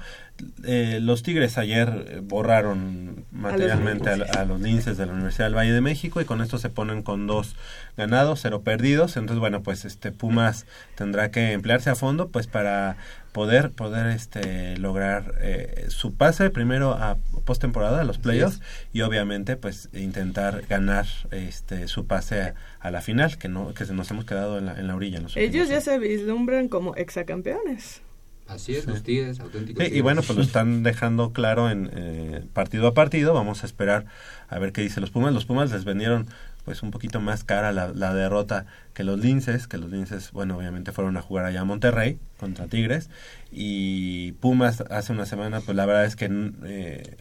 [0.63, 4.35] Eh, los Tigres ayer eh, borraron materialmente a, linces.
[4.37, 7.03] a los linces de la Universidad del Valle de México y con esto se ponen
[7.03, 7.55] con dos
[7.97, 9.17] ganados, cero perdidos.
[9.17, 10.65] Entonces, bueno, pues este Pumas
[10.95, 12.97] tendrá que emplearse a fondo pues para
[13.31, 18.59] poder poder este lograr eh, su pase primero a postemporada a los playoffs
[18.91, 23.85] y obviamente pues intentar ganar este su pase a, a la final que no que
[23.85, 26.69] se nos hemos quedado en la, en la orilla en los Ellos ya se vislumbran
[26.69, 28.01] como exacampeones.
[28.49, 32.43] Así es, los Tigres, auténticos Sí, y bueno, pues lo están dejando claro en eh,
[32.53, 33.33] partido a partido.
[33.33, 34.05] Vamos a esperar
[34.47, 35.33] a ver qué dicen los Pumas.
[35.33, 36.27] Los Pumas les vendieron
[36.65, 40.57] pues un poquito más cara la, la derrota que los Linces, que los Linces, bueno,
[40.57, 43.09] obviamente fueron a jugar allá a Monterrey contra Tigres.
[43.51, 46.29] Y Pumas hace una semana, pues la verdad es que
[46.65, 47.17] eh,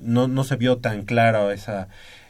[0.00, 1.88] no, no se vio tan claro esa,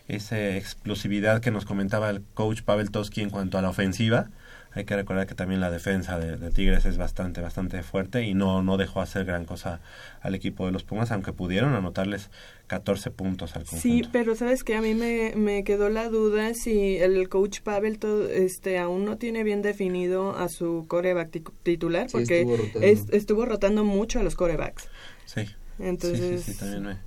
[0.08, 4.30] esa explosividad que nos comentaba el coach Pavel Toski en cuanto a la ofensiva
[4.76, 8.34] hay que recordar que también la defensa de, de, Tigres es bastante bastante fuerte y
[8.34, 9.80] no no dejó hacer gran cosa
[10.20, 12.30] al equipo de los Pumas aunque pudieron anotarles
[12.66, 13.80] 14 puntos al conjunto.
[13.82, 17.98] Sí, pero sabes que a mí me, me quedó la duda si el coach Pavel
[17.98, 21.30] todo, este aún no tiene bien definido a su coreback
[21.62, 22.86] titular Sí, porque estuvo rotando.
[22.86, 24.88] es- estuvo rotando mucho a los corebacks.
[25.24, 25.42] Sí.
[25.78, 26.98] Entonces Sí, sí, sí, también me-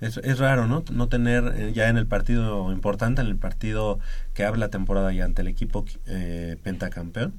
[0.00, 0.82] es, es raro, ¿no?
[0.92, 3.98] No tener eh, ya en el partido importante, en el partido
[4.34, 7.34] que abre la temporada y ante el equipo eh, pentacampeón,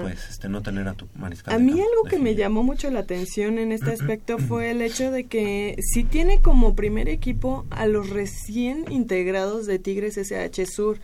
[0.00, 1.54] pues este no tener a tu mariscal.
[1.54, 1.84] A mí campo.
[1.84, 5.76] algo que me llamó mucho la atención en este aspecto fue el hecho de que
[5.80, 10.98] sí tiene como primer equipo a los recién integrados de Tigres SH Sur.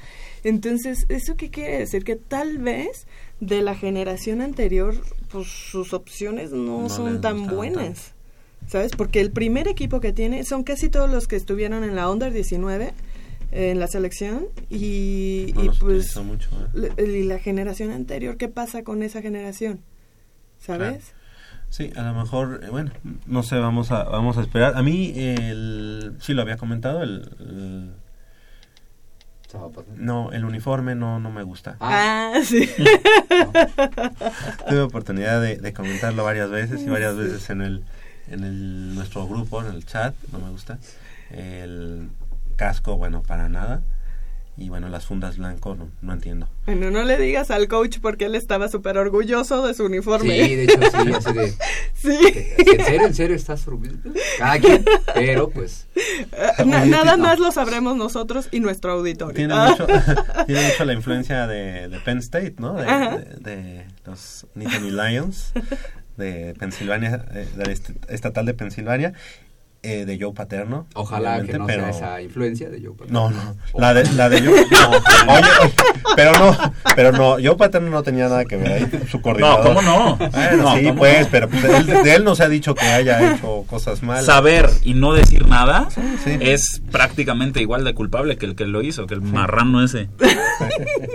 [0.45, 2.05] Entonces, ¿eso qué quiere decir?
[2.05, 3.07] Que tal vez
[3.41, 4.95] de la generación anterior,
[5.31, 8.15] pues sus opciones no, No son tan buenas.
[8.69, 8.93] ¿Sabes?
[8.97, 12.33] Porque el primer equipo que tiene son casi todos los que estuvieron en la Under
[12.33, 12.95] 19
[13.51, 16.93] en la selección y, No y los pues mucho, ¿eh?
[17.03, 19.81] y la generación anterior, ¿qué pasa con esa generación?
[20.59, 21.15] ¿Sabes?
[21.71, 22.93] Sí, a lo mejor, eh, bueno,
[23.27, 24.77] no sé, vamos a vamos a esperar.
[24.77, 27.93] A mí, el, sí lo había comentado, el, el-
[29.97, 31.77] no, el uniforme no no me gusta.
[31.81, 32.69] Ah, sí.
[34.69, 37.85] Tuve oportunidad de, de comentarlo varias veces y varias veces en el
[38.31, 40.79] en el nuestro grupo, en el chat, no me gusta.
[41.31, 42.09] El
[42.57, 43.83] casco, bueno, para nada.
[44.57, 46.49] y bueno, las fundas blanco, no, no entiendo.
[46.67, 50.45] Bueno, no le digas al coach porque él estaba súper orgulloso de su uniforme.
[50.47, 51.55] Sí, de hecho, sí, así de...
[51.95, 52.19] sí.
[52.77, 53.99] En serio, en serio, estás orgulloso.
[54.37, 55.87] Cada quien, pero pues...
[55.95, 59.35] Eh, na- nada más lo sabremos nosotros y nuestro auditorio.
[59.37, 59.71] Tiene, Ah.
[59.71, 59.87] mucho,
[60.47, 62.73] tiene mucho la influencia de, de Penn State, ¿no?
[62.75, 65.53] De, de- de los Nittany Lions
[66.19, 69.13] de Pensilvania, eh, la est- estatal de Pensilvania,
[69.83, 70.87] eh, de Joe Paterno.
[70.95, 71.83] Ojalá que no pero...
[71.85, 73.31] sea esa influencia de Joe Paterno.
[73.31, 73.57] No, no.
[73.79, 74.67] La de, la de Joe.
[75.27, 75.73] No, oye,
[76.17, 76.57] pero no,
[76.97, 77.37] pero no.
[77.43, 78.91] Joe Paterno no tenía nada que ver ahí.
[79.11, 79.63] Su coordinador.
[79.67, 80.17] ¿cómo no?
[80.17, 81.29] Bueno, No, sí, ¿cómo pues, no?
[81.31, 84.25] pero pues, él- de él no se ha dicho que haya hecho cosas malas.
[84.27, 85.89] Saber y no decir nada
[86.25, 86.39] sí.
[86.41, 90.09] es prácticamente igual de culpable que el que lo hizo, que el marrano ese.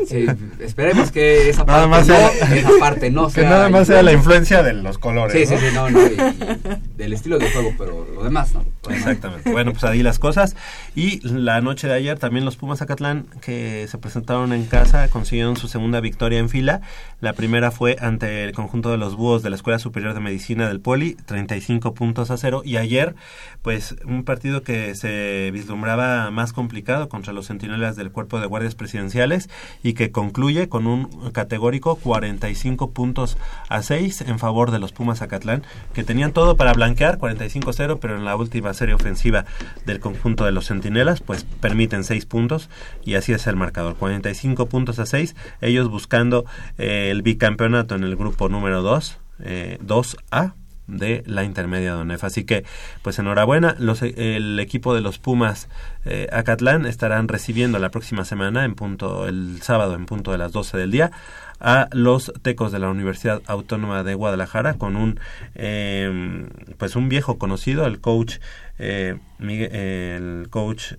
[0.07, 0.25] Sí,
[0.59, 3.49] esperemos que esa Nada parte, más no, sea- esa parte no que sea...
[3.49, 5.49] nada más sea la influencia de los colores.
[5.49, 8.72] Sí, sí, sí, no, no, y- y del estilo de juego, pero lo demás no.
[8.89, 9.51] Exactamente.
[9.51, 10.55] Bueno, pues ahí las cosas.
[10.95, 15.57] Y la noche de ayer también los Pumas Acatlán que se presentaron en casa consiguieron
[15.57, 16.81] su segunda victoria en fila.
[17.21, 20.67] La primera fue ante el conjunto de los búhos de la Escuela Superior de Medicina
[20.67, 22.61] del Poli, 35 puntos a cero.
[22.65, 23.15] Y ayer,
[23.61, 28.75] pues un partido que se vislumbraba más complicado contra los centinelas del Cuerpo de Guardias
[28.75, 29.49] Presidenciales
[29.81, 33.37] y que concluye con un categórico 45 puntos
[33.69, 35.63] a 6 en favor de los Pumas Acatlán,
[35.93, 39.45] que tenían todo para blanquear 45-0, pero en la última serie ofensiva
[39.85, 42.69] del conjunto de los centinelas, pues permiten 6 puntos
[43.03, 46.45] y así es el marcador, 45 puntos a 6, ellos buscando
[46.77, 50.53] eh, el bicampeonato en el grupo número 2, eh, 2A
[50.87, 52.23] de la intermedia de ONEF.
[52.23, 52.65] Así que,
[53.01, 53.75] pues enhorabuena.
[53.79, 55.69] Los, el equipo de los Pumas
[56.05, 60.51] eh, Acatlán estarán recibiendo la próxima semana, en punto, el sábado en punto de las
[60.51, 61.11] 12 del día,
[61.59, 65.19] a los tecos de la Universidad Autónoma de Guadalajara con un
[65.55, 66.45] eh,
[66.77, 68.39] pues un viejo conocido el coach
[68.79, 70.93] eh, el coach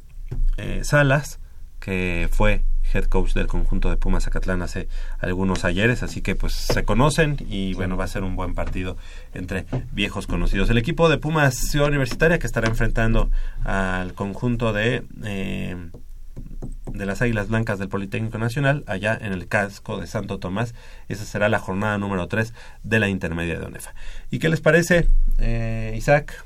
[0.57, 1.41] eh, Salas
[1.81, 2.62] que fue
[2.95, 7.37] head coach del conjunto de Pumas Acatlán hace algunos ayeres, así que pues se conocen
[7.47, 8.97] y bueno, va a ser un buen partido
[9.35, 10.70] entre viejos conocidos.
[10.70, 13.31] El equipo de Pumas Ciudad Universitaria que estará enfrentando
[13.64, 15.77] al conjunto de eh,
[16.95, 20.75] de las Águilas Blancas del Politécnico Nacional, allá en el casco de Santo Tomás.
[21.09, 22.55] Esa será la jornada número 3
[22.85, 23.95] de la intermedia de ONEFA.
[24.31, 25.09] ¿Y qué les parece,
[25.39, 26.43] eh, Isaac,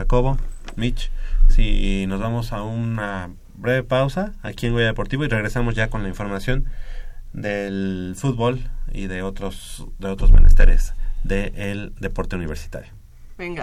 [0.00, 0.38] Jacobo,
[0.76, 1.10] Mitch?
[1.50, 6.02] Si nos vamos a una breve pausa aquí en Goya Deportivo y regresamos ya con
[6.02, 6.64] la información
[7.34, 8.60] del fútbol
[8.92, 12.90] y de otros, de otros menesteres del deporte universitario.
[13.36, 13.62] Venga.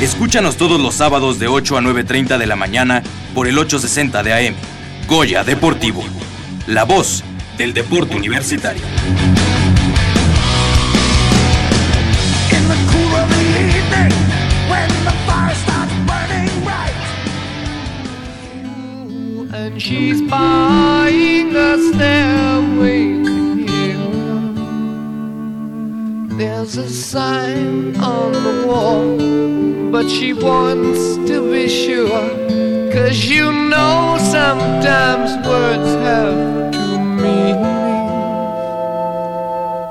[0.00, 3.02] Escúchanos todos los sábados de 8 a 9.30 de la mañana
[3.34, 4.54] por el 860 de AM.
[5.08, 6.04] Goya Deportivo.
[6.68, 7.24] La voz
[7.56, 8.82] del deporte universitario.
[19.50, 23.27] And she's buying a stairway
[26.38, 32.28] There's a sign on the wall, but she wants to be sure.
[32.92, 37.66] Cause you know sometimes words have two meanings.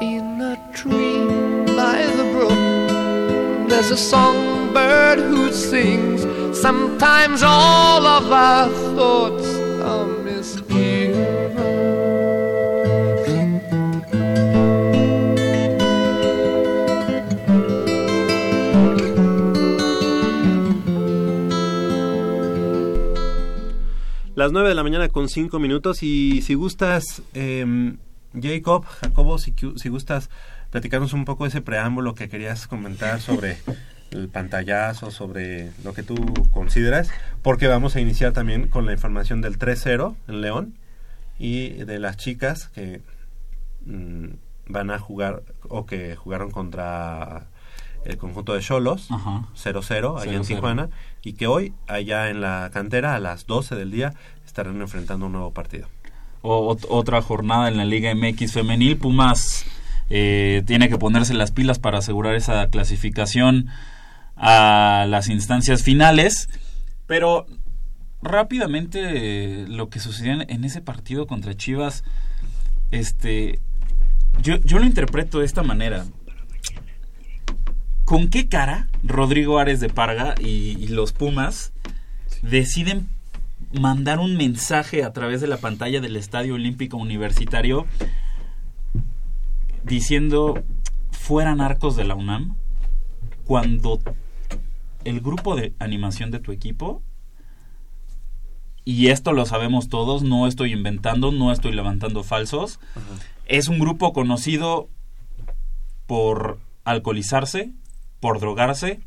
[0.02, 1.26] In a tree
[1.76, 6.22] by the brook, there's a songbird who sings.
[6.58, 9.50] Sometimes all of our thoughts
[9.84, 10.17] are
[24.38, 27.96] Las 9 de la mañana con 5 minutos y si gustas, eh,
[28.40, 30.30] Jacob, Jacobo, si, si gustas
[30.70, 33.58] platicarnos un poco ese preámbulo que querías comentar sobre
[34.12, 36.16] el pantallazo, sobre lo que tú
[36.52, 37.10] consideras,
[37.42, 40.76] porque vamos a iniciar también con la información del 3-0 en León
[41.40, 43.02] y de las chicas que
[43.88, 44.28] mm,
[44.68, 47.48] van a jugar o que jugaron contra
[48.08, 50.90] el conjunto de Cholos 0-0 allá en Tijuana
[51.24, 54.14] y que hoy allá en la cantera a las 12 del día
[54.46, 55.90] estarán enfrentando un nuevo partido.
[56.42, 59.66] O, otra jornada en la Liga MX femenil, Pumas
[60.10, 63.68] eh, tiene que ponerse las pilas para asegurar esa clasificación
[64.38, 66.50] a las instancias finales,
[67.08, 67.46] pero
[68.22, 72.04] rápidamente lo que sucedió en, ese partido contra Chivas,
[72.92, 73.60] este,
[74.42, 76.06] yo, yo lo interpreto de esta manera.
[78.08, 81.74] ¿Con qué cara Rodrigo Ares de Parga y, los Pumas
[82.42, 83.10] deciden
[83.74, 87.86] mandar un mensaje a través de la pantalla del Estadio Olímpico Universitario
[89.84, 90.64] diciendo
[91.12, 92.56] fueran arcos de la UNAM
[93.44, 94.00] cuando
[95.04, 97.04] el grupo de animación de tu equipo
[98.86, 102.80] y esto lo sabemos todos, no estoy inventando, no estoy levantando falsos,
[103.48, 104.88] es un grupo conocido
[106.06, 107.74] por alcoholizarse,
[108.20, 109.00] por drogarse,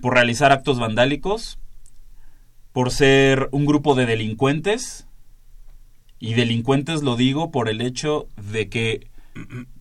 [0.00, 1.58] por realizar actos vandálicos,
[2.72, 5.06] por ser un grupo de delincuentes.
[6.18, 9.08] Y delincuentes lo digo por el hecho de que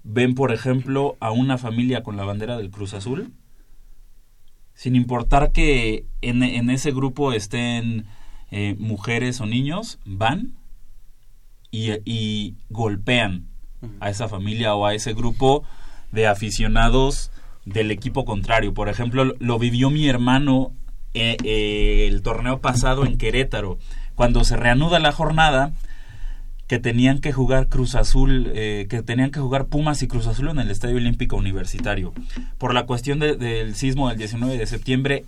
[0.03, 3.31] ven, por ejemplo, a una familia con la bandera del Cruz Azul,
[4.73, 8.05] sin importar que en, ese grupo estén
[8.51, 10.53] eh, mujeres o niños, van
[11.71, 13.47] y, y golpean
[13.99, 15.63] a esa familia o a ese grupo
[16.11, 17.31] de aficionados
[17.65, 18.73] del equipo contrario.
[18.73, 20.73] Por ejemplo, lo vivió mi hermano
[21.13, 23.77] eh, eh, el torneo pasado en Querétaro,
[24.15, 25.73] cuando se reanuda la jornada
[26.67, 30.49] que tenían que jugar Cruz Azul, eh, que tenían que jugar Pumas y Cruz Azul
[30.49, 32.13] en el Estadio Olímpico Universitario.
[32.57, 35.25] Por la cuestión del sismo del 19 de septiembre,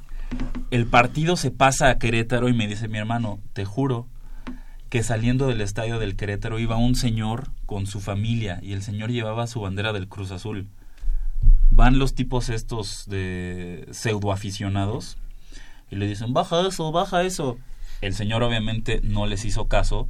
[0.71, 4.07] el partido se pasa a Querétaro y me dice mi hermano, te juro
[4.89, 9.11] que saliendo del estadio del Querétaro iba un señor con su familia y el señor
[9.11, 10.67] llevaba su bandera del Cruz Azul
[11.71, 15.17] van los tipos estos de pseudo aficionados
[15.89, 17.57] y le dicen, baja eso, baja eso.
[18.01, 20.09] El señor obviamente no les hizo caso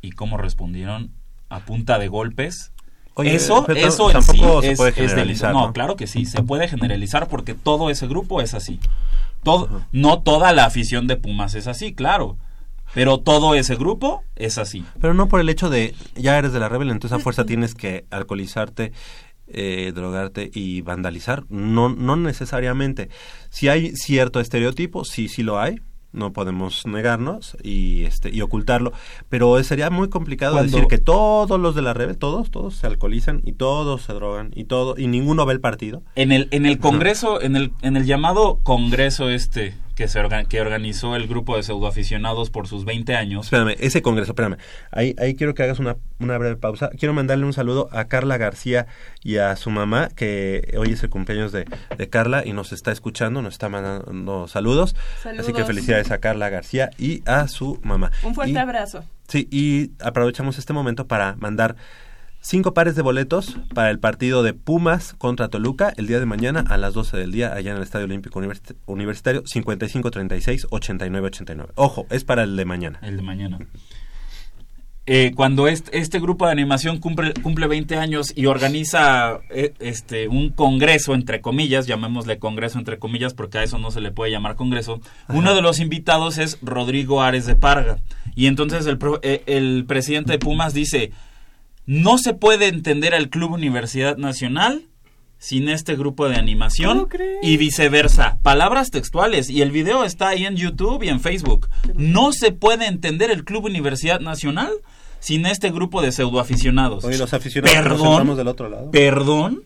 [0.00, 1.12] y cómo respondieron
[1.48, 2.72] a punta de golpes.
[3.18, 5.72] eso, eso en sí es, generalizar, ¿no?
[5.72, 8.80] claro que sí, se puede generalizar porque todo ese grupo es así.
[9.42, 12.36] Todo, no toda la afición de Pumas es así, claro.
[12.92, 14.84] Pero todo ese grupo es así.
[15.00, 17.74] Pero no por el hecho de ya eres de la rebelión, entonces a fuerza tienes
[17.74, 18.92] que alcoholizarte
[19.52, 21.44] eh, drogarte y vandalizar.
[21.48, 23.08] No, no necesariamente.
[23.50, 25.80] Si hay cierto estereotipo, sí, sí lo hay.
[26.12, 28.92] No podemos negarnos y este y ocultarlo,
[29.28, 33.42] pero sería muy complicado decir que todos los de la rebel, todos, todos se alcoholizan
[33.44, 36.02] y todos se drogan y todo y ninguno ve el partido.
[36.16, 40.60] En el en el Congreso, en el en el llamado Congreso este que, se que
[40.62, 43.44] organizó el grupo de pseudoaficionados por sus 20 años.
[43.44, 44.56] Espérame, ese congreso, espérame.
[44.90, 46.88] Ahí, ahí quiero que hagas una, una breve pausa.
[46.98, 48.86] Quiero mandarle un saludo a Carla García
[49.22, 51.66] y a su mamá, que hoy es el cumpleaños de,
[51.98, 54.96] de Carla y nos está escuchando, nos está mandando saludos.
[55.38, 58.10] Así que felicidades a Carla García y a su mamá.
[58.22, 59.04] Un fuerte abrazo.
[59.28, 61.76] Sí, y aprovechamos este momento para mandar
[62.42, 66.64] Cinco pares de boletos para el partido de Pumas contra Toluca el día de mañana
[66.66, 68.40] a las 12 del día allá en el Estadio Olímpico
[68.86, 71.66] Universitario 55-36-89-89.
[71.74, 72.98] Ojo, es para el de mañana.
[73.02, 73.58] El de mañana.
[75.04, 80.26] Eh, cuando este, este, grupo de animación cumple, cumple 20 años y organiza eh, este
[80.28, 84.30] un congreso, entre comillas, llamémosle congreso entre comillas porque a eso no se le puede
[84.30, 87.98] llamar congreso, uno de los invitados es Rodrigo Ares de Parga.
[88.34, 91.12] Y entonces el, eh, el presidente de Pumas dice,
[91.86, 94.84] no se puede entender al Club Universidad Nacional
[95.38, 97.08] sin este grupo de animación
[97.42, 98.38] y viceversa.
[98.42, 101.68] Palabras textuales y el video está ahí en YouTube y en Facebook.
[101.94, 104.70] No se puede entender el Club Universidad Nacional
[105.18, 107.04] sin este grupo de pseudoaficionados.
[107.04, 108.90] Oye, los aficionados perdón, del otro lado.
[108.90, 109.62] Perdón.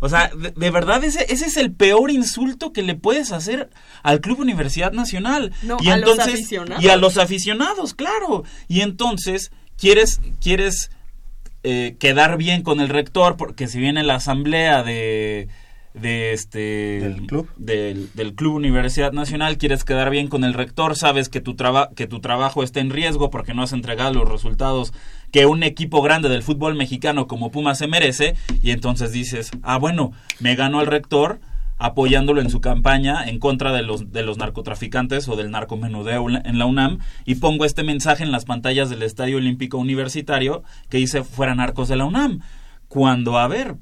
[0.00, 3.70] O sea, de, verdad ese, ese, es el peor insulto que le puedes hacer
[4.02, 5.52] al Club Universidad Nacional.
[5.80, 6.84] y a entonces, los aficionados.
[6.84, 8.44] Y a los aficionados, claro.
[8.68, 10.90] Y entonces quieres quieres
[11.64, 15.48] eh, quedar bien con el rector, porque si viene la asamblea de,
[15.94, 21.28] de este del club del, club Universidad Nacional quieres quedar bien con el rector sabes
[21.28, 21.56] que tu
[21.94, 24.92] que tu trabajo está en riesgo porque no has entregado los resultados
[25.30, 29.78] que un equipo grande del fútbol mexicano como Puma se merece y entonces dices ah
[29.78, 31.38] bueno me ganó el rector
[31.76, 36.58] apoyándolo en su campaña en contra de los, de los narcotraficantes o del narcomenudeo en
[36.58, 41.24] la UNAM y pongo este mensaje en las pantallas del Estadio Olímpico Universitario que dice
[41.24, 42.40] fuera narcos de la UNAM.
[42.88, 43.74] Cuando, a ver,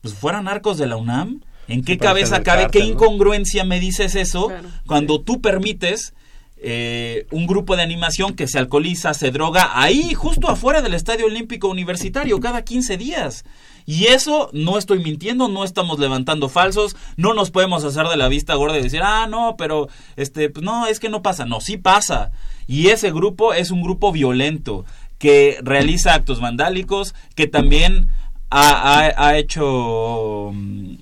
[0.00, 2.66] pues fueran narcos de la UNAM, ¿En qué Sí, cabeza cabe?
[2.72, 2.86] ¿Qué ¿no?
[2.86, 4.68] incongruencia me dices eso Claro.
[4.86, 6.14] cuando tú permites
[6.56, 11.26] eh, un grupo de animación que se alcoholiza, se droga ahí, justo afuera del Estadio
[11.26, 13.44] Olímpico Universitario, cada 15 días?
[13.86, 18.28] Y eso no estoy mintiendo, no estamos levantando falsos, no nos podemos hacer de la
[18.28, 21.44] vista gorda y decir, ah, no, pero este, pues no, es que no pasa.
[21.44, 22.30] No, sí pasa.
[22.66, 24.84] Y ese grupo es un grupo violento
[25.18, 28.08] que realiza actos vandálicos, que también
[28.50, 30.94] ha, ha- hecho mm,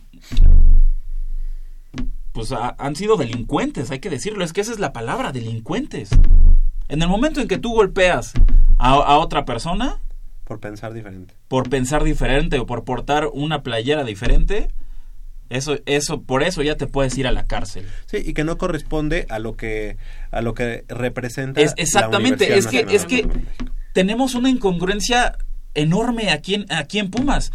[2.32, 6.10] pues ha- han sido delincuentes, hay que decirlo, es que esa es la palabra, delincuentes.
[6.88, 8.32] En el momento en que tú golpeas
[8.78, 9.98] a otra persona
[10.48, 11.34] Por pensar diferente.
[11.46, 14.68] por pensar diferente o por portar una playera diferente,
[15.50, 17.86] eso, eso, por eso ya te puedes ir a la cárcel.
[18.06, 19.96] Sí, y que no corresponde a lo que
[20.30, 23.28] a lo que representa Es, exactamente, la es que, es que
[23.92, 25.36] tenemos una incongruencia
[25.74, 27.52] enorme aquí en, aquí en Pumas.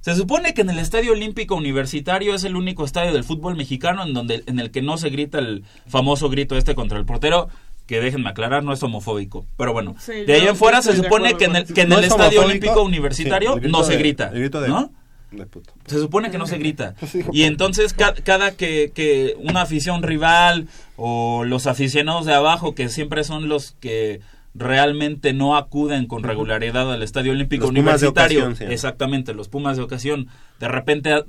[0.00, 4.04] Se supone que en el Estadio Olímpico Universitario es el único estadio del fútbol mexicano
[4.04, 7.48] en donde en el que no se grita el famoso grito este contra el portero,
[7.86, 9.44] que déjenme aclarar, no es homofóbico.
[9.56, 11.98] Pero bueno, Sí, de ahí en fuera se supone que en el, que en No
[11.98, 14.68] el es Estadio Olímpico Universitario sí, el grito no se de- grita, el grito de-
[14.68, 14.90] ¿no?
[15.30, 15.72] de puto.
[15.86, 16.94] Se supone que no se grita.
[17.32, 22.88] Y entonces ca- cada que, que una afición rival o los aficionados de abajo, que
[22.88, 24.20] siempre son los que
[24.54, 28.72] realmente no acuden con regularidad al Estadio Olímpico Los Pumas de Universitario, ocasión, sí.
[28.72, 30.28] exactamente, los Pumas de ocasión,
[30.60, 31.24] de repente a-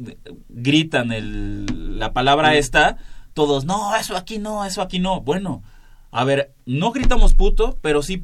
[0.49, 2.97] gritan el, la palabra esta,
[3.33, 5.21] todos, no, eso aquí no, eso aquí no.
[5.21, 5.63] Bueno,
[6.17, 8.23] a ver, no gritamos puto, pero sí,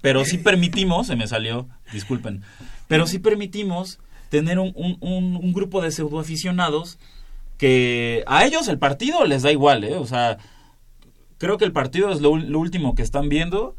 [0.00, 2.42] pero sí permitimos, se me salió, disculpen,
[2.88, 6.98] pero sí permitimos tener un, un, un- grupo de pseudoaficionados
[7.58, 9.96] que a ellos el partido les da igual, ¿eh?
[9.96, 10.38] O sea,
[11.38, 13.76] creo que el partido es lo, lo último que están viendo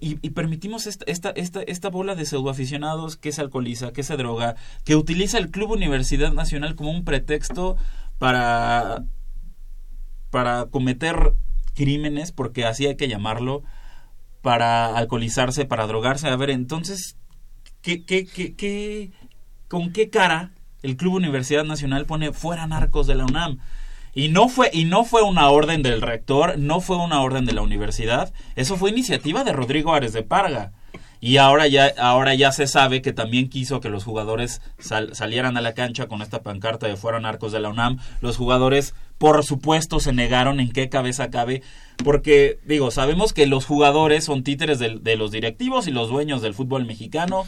[0.00, 4.16] y, y permitimos esta, esta, esta, esta bola de pseudoaficionados que se alcoholiza, que se
[4.16, 4.54] droga,
[4.84, 7.76] que utiliza el Club Universidad Nacional como un pretexto
[8.18, 9.04] para,
[10.30, 11.34] para cometer
[11.74, 13.62] crímenes, porque así hay que llamarlo,
[14.42, 16.28] para alcoholizarse, para drogarse.
[16.28, 17.16] A ver, entonces,
[17.82, 19.10] ¿qué, qué, qué,
[19.68, 20.52] ¿con qué cara
[20.82, 23.58] el Club Universidad Nacional pone fuera narcos de la UNAM?
[24.12, 27.52] Y no fue y no fue una orden del rector, no fue una orden de
[27.52, 30.72] la universidad, eso fue iniciativa de Rodrigo Ares de Parga.
[31.20, 35.56] Y ahora ya ahora ya se sabe que también quiso que los jugadores sal- salieran
[35.56, 37.98] a la cancha con esta pancarta de fuera narcos de la UNAM.
[38.22, 41.62] Los jugadores, por supuesto, se negaron en qué cabeza cabe,
[42.02, 46.54] porque digo, sabemos que los jugadores son títeres de, los directivos y los dueños del
[46.54, 47.44] fútbol mexicano.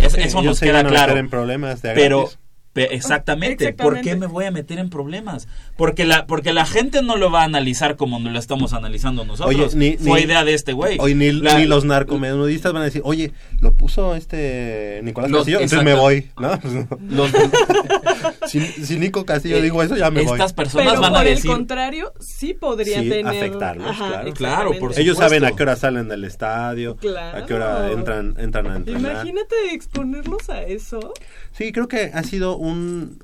[0.00, 1.16] Es- Sí, eso nos queda claro.
[1.18, 2.30] en problemas de pero
[2.72, 3.72] pe- exactamente.
[3.72, 4.10] ¿Por Exactamente.
[4.10, 5.48] qué me voy a meter en problemas?
[5.76, 9.24] Porque la porque la gente no lo va a analizar como no lo estamos analizando
[9.24, 9.74] nosotros.
[9.74, 10.96] Oye, ni, Fue ni- idea de este güey.
[11.00, 15.40] Oye, ni, La- ni los narcomenudistas van a decir, oye, lo puso este Nicolás Los-
[15.40, 16.50] Castillo, entonces me voy, ¿no?
[17.10, 17.30] Los-
[18.46, 20.32] si, si Nico Castillo Eh, digo eso, ya me voy.
[20.32, 23.26] estas personas Pero van a por decir el contrario, sí podría Sí, tener...
[23.26, 24.32] afectarlos, Ajá, claro.
[24.34, 25.02] Claro, por exactamente.
[25.02, 26.96] Ellos saben a qué hora salen del estadio,
[27.32, 29.12] a qué hora entran, entran a entrenar.
[29.12, 31.12] Imagínate exponerlos a eso.
[31.52, 33.18] Sí, creo que ha sido un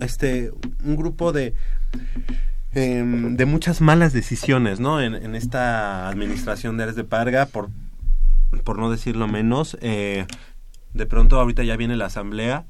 [0.00, 0.50] este
[0.84, 1.54] un grupo de
[2.72, 5.00] em, de muchas malas decisiones, ¿no?
[5.00, 7.70] En, en esta administración de Ares de Parga, por
[8.64, 10.26] por no decirlo menos, eh,
[10.94, 12.66] de pronto ahorita ya viene la asamblea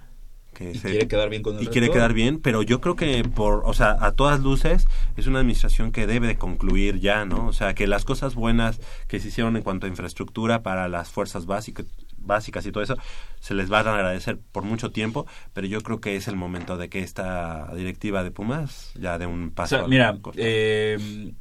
[0.55, 2.97] que Y se- quiere quedar bien con el y quiere quedar bien, pero yo creo
[2.97, 4.87] que por, o sea, a todas luces
[5.17, 7.47] es una administración que debe de concluir ya, ¿no?
[7.47, 11.09] O sea, que las cosas buenas que se hicieron en cuanto a infraestructura para las
[11.09, 11.87] fuerzas básicas
[12.21, 12.97] básicas y todo eso
[13.41, 16.77] se les va a agradecer por mucho tiempo, pero yo creo que es el momento
[16.77, 19.77] de que esta directiva de Pumas ya dé un O paso.
[19.77, 21.33] sea, al mira, eh,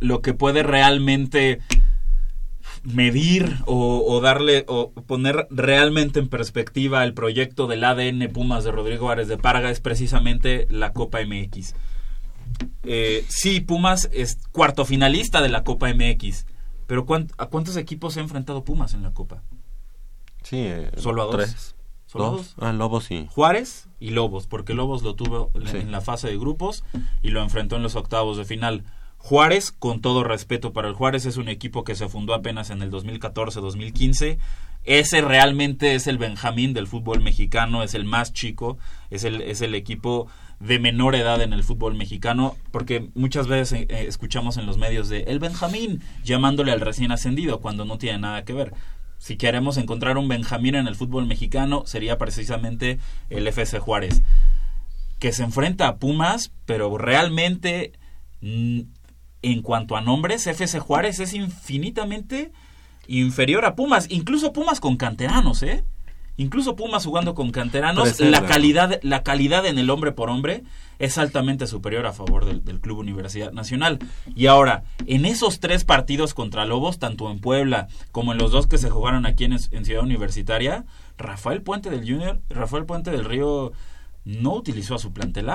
[0.00, 1.60] lo que puede realmente
[2.84, 8.72] medir o, o darle o poner realmente en perspectiva el proyecto del ADN Pumas de
[8.72, 11.74] Rodrigo Ares de Parga es precisamente la Copa MX.
[12.84, 16.46] Eh, sí, Pumas es cuarto finalista de la Copa MX,
[16.86, 19.42] pero ¿cuánt- ¿a cuántos equipos se ha enfrentado Pumas en la Copa?
[20.42, 21.34] Sí, eh, Solo a dos.
[21.36, 21.74] tres.
[22.06, 22.36] ¿Solo a Dos.
[22.38, 22.54] dos?
[22.58, 23.26] Ah, Lobos sí.
[23.30, 25.78] Juárez y Lobos, porque Lobos lo tuvo Sí.
[25.78, 26.84] en la fase de grupos
[27.22, 28.84] y lo enfrentó en los octavos de final.
[29.16, 32.82] Juárez, con todo respeto para el Juárez, es un equipo que se fundó apenas en
[32.82, 34.38] el 2014-2015.
[34.84, 38.78] Ese realmente es el Benjamín del fútbol mexicano, es el más chico,
[39.10, 40.26] es el, es el equipo
[40.58, 44.78] de menor edad en el fútbol mexicano, porque muchas veces eh, eh, escuchamos en los
[44.78, 48.74] medios de el Benjamín llamándole al recién ascendido cuando no tiene nada que ver.
[49.22, 52.98] Si queremos encontrar un Benjamín en el fútbol mexicano, sería precisamente
[53.30, 54.20] el FC Juárez,
[55.20, 57.92] que se enfrenta a Pumas, pero realmente
[58.40, 58.80] mm,
[59.42, 62.50] en cuanto a nombres, FC Juárez es infinitamente
[63.06, 65.84] inferior a Pumas, incluso Pumas con canteranos, ¿eh?
[66.36, 70.64] Incluso Pumas jugando con canteranos, la calidad, la calidad en el hombre por hombre
[70.98, 73.98] es altamente superior a favor del, Club Universidad Nacional.
[74.34, 78.66] Y ahora, en esos tres partidos contra Lobos, tanto en Puebla como en los dos
[78.66, 80.84] que se jugaron aquí en, en Ciudad Universitaria,
[81.18, 83.72] Rafael Puente del Junior, Rafael Puente del Río
[84.24, 85.48] no utilizó a su plantel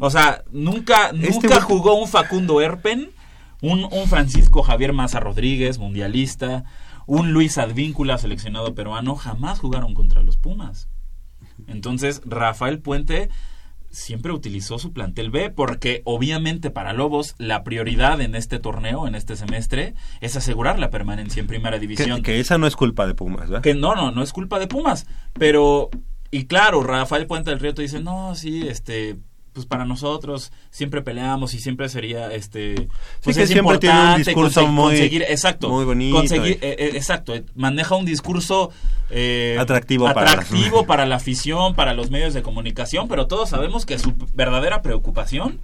[0.00, 3.10] O sea, nunca, este nunca jugó un Facundo Erpen,
[3.60, 6.64] un, un Francisco Javier Maza Rodríguez, mundialista,
[7.06, 10.88] un Luis Advíncula, seleccionado peruano, jamás jugaron contra los Pumas.
[11.66, 13.28] Entonces, Rafael Puente
[13.90, 19.14] siempre utilizó su plantel B porque obviamente para Lobos la prioridad en este torneo, en
[19.14, 22.22] este semestre, es asegurar la permanencia en primera división.
[22.22, 23.62] Que, esa no es culpa de Pumas, ¿verdad?
[23.62, 25.90] Que no, no, no es culpa de Pumas, pero
[26.30, 29.18] y claro, Rafael Puente del Río te dice, "No, sí, este
[29.52, 32.88] pues para nosotros siempre peleamos y siempre sería este
[33.22, 37.94] pues es siempre tiene un discurso muy exacto muy bonito conseguir eh, eh, exacto maneja
[37.96, 38.70] un discurso
[39.10, 43.98] eh, atractivo, atractivo para, la afición para los medios de comunicación pero todos sabemos que
[43.98, 45.60] su verdadera preocupación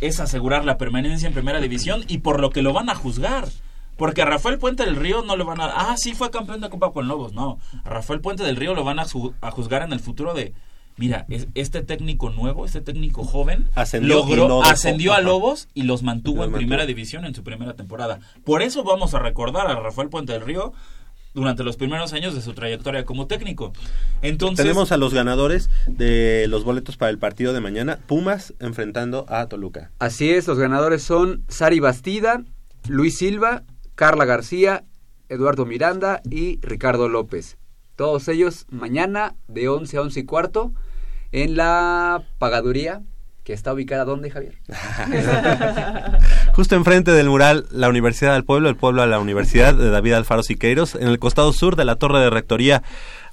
[0.00, 3.48] es asegurar la permanencia en primera división y por lo que lo van a juzgar
[3.96, 6.68] porque a Rafael Puente del Río no le van a ah sí fue campeón de
[6.68, 9.06] Copa con Lobos no a Rafael Puente del Río lo van a,
[9.40, 10.52] a juzgar en el futuro de
[10.96, 16.44] mira, este técnico nuevo, este técnico joven, ascendió, logró, ascendió a Lobos y los mantuvo
[16.44, 18.20] en primera división en su primera temporada.
[18.44, 20.72] Por eso vamos a recordar a Rafael Puente del Río
[21.34, 23.72] durante los primeros años de su trayectoria como técnico.
[24.22, 29.26] Entonces tenemos a los ganadores de los boletos para el partido de mañana, Pumas enfrentando
[29.28, 29.90] a Toluca.
[29.98, 32.44] Así es, los ganadores son Sari Bastida,
[32.88, 33.64] Luis Silva,
[33.96, 34.84] Carla García,
[35.28, 37.58] Eduardo Miranda y Ricardo López.
[37.96, 40.72] Todos ellos mañana de 11 a 11 y cuarto
[41.34, 43.02] en la pagaduría
[43.42, 44.54] que está ubicada ¿dónde, Javier?
[46.54, 50.12] Justo enfrente del mural La Universidad del Pueblo, el pueblo a la Universidad de David
[50.14, 52.82] Alfaro Siqueiros, en el costado sur de la Torre de Rectoría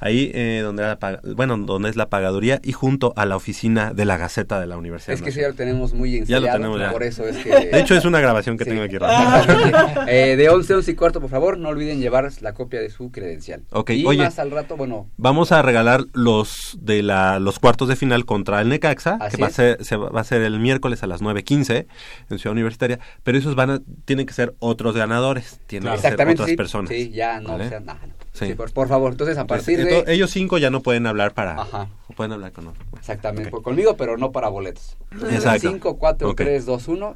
[0.02, 0.98] ahí eh, donde,
[1.36, 4.76] bueno, donde es la pagaduría y junto a la oficina de la Gaceta de la
[4.76, 5.14] Universidad.
[5.14, 7.50] Es que sí, ya lo tenemos muy ensayado, ya lo tenemos por eso es que...
[7.50, 8.98] De hecho, es una grabación que tengo aquí.
[10.08, 13.12] eh, de 11, 11 y cuarto, por favor, no olviden llevar la copia de su
[13.12, 13.64] credencial.
[13.70, 15.08] Ok, y oye, más al rato, bueno...
[15.18, 19.48] Vamos a regalar los de la, los cuartos de final contra el Necaxa, que va
[19.48, 21.86] a, ser, se va a ser el miércoles a las 9.15
[22.30, 26.14] en Ciudad Universitaria, pero esos van a, tienen que ser otros ganadores, tienen que ser
[26.14, 26.90] otras personas.
[26.90, 28.00] Sí, ya no, o sea, nada,
[28.34, 28.54] Sí.
[28.56, 30.06] por, favor, entonces a partir de...
[30.08, 31.62] Ellos cinco ya no pueden hablar para...
[31.62, 31.90] Ajá.
[32.16, 32.74] pueden hablar con.
[32.98, 34.96] Exactamente, conmigo, pero no para boletos.
[35.30, 35.70] Exacto.
[35.70, 37.16] 5, 4, 3, 2, 1.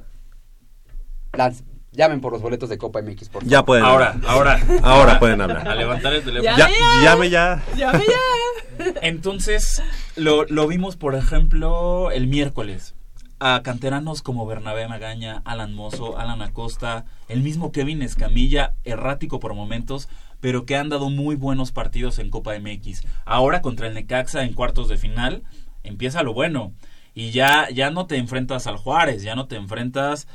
[1.93, 3.47] Llamen por los boletos de Copa MX, por favor.
[3.47, 4.59] Ya pueden Ahora, ahora.
[4.83, 5.65] Ahora pueden hablar.
[5.67, 6.57] A levantar el teléfono.
[6.57, 6.67] Ya,
[7.01, 7.63] llame ya.
[7.77, 8.93] Llame ya.
[9.01, 9.81] Entonces,
[10.17, 12.95] lo, lo vimos, por ejemplo, el miércoles
[13.39, 19.53] a canteranos como Bernabé Magaña, Alan Mozo, Alan Acosta, el mismo Kevin Escamilla, errático por
[19.53, 20.09] momentos,
[20.45, 23.01] pero que han dado muy buenos partidos en Copa MX.
[23.25, 25.41] Ahora contra el Necaxa en cuartos de final,
[25.81, 26.71] empieza lo bueno.
[27.15, 30.27] Y ya, ya no te enfrentas al Juárez, ya no te enfrentas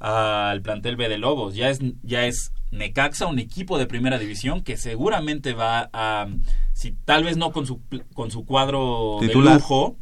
[0.00, 4.60] al plantel B de Lobos, ya es, ya es Necaxa, un equipo de primera división
[4.60, 6.26] que seguramente va a,
[6.74, 7.80] si tal vez no con su,
[8.12, 9.96] con su cuadro de lujo,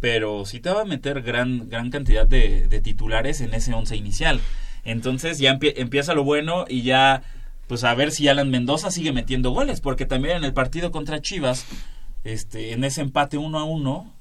[0.00, 4.40] pero sí te va a meter gran, gran cantidad de, titulares en ese once inicial.
[4.82, 7.22] Entonces ya empieza lo bueno y ya
[7.66, 11.20] pues a ver si Alan Mendoza sigue metiendo goles, porque también en el partido contra
[11.20, 11.66] Chivas,
[12.24, 14.12] este, en ese empate uno a uno,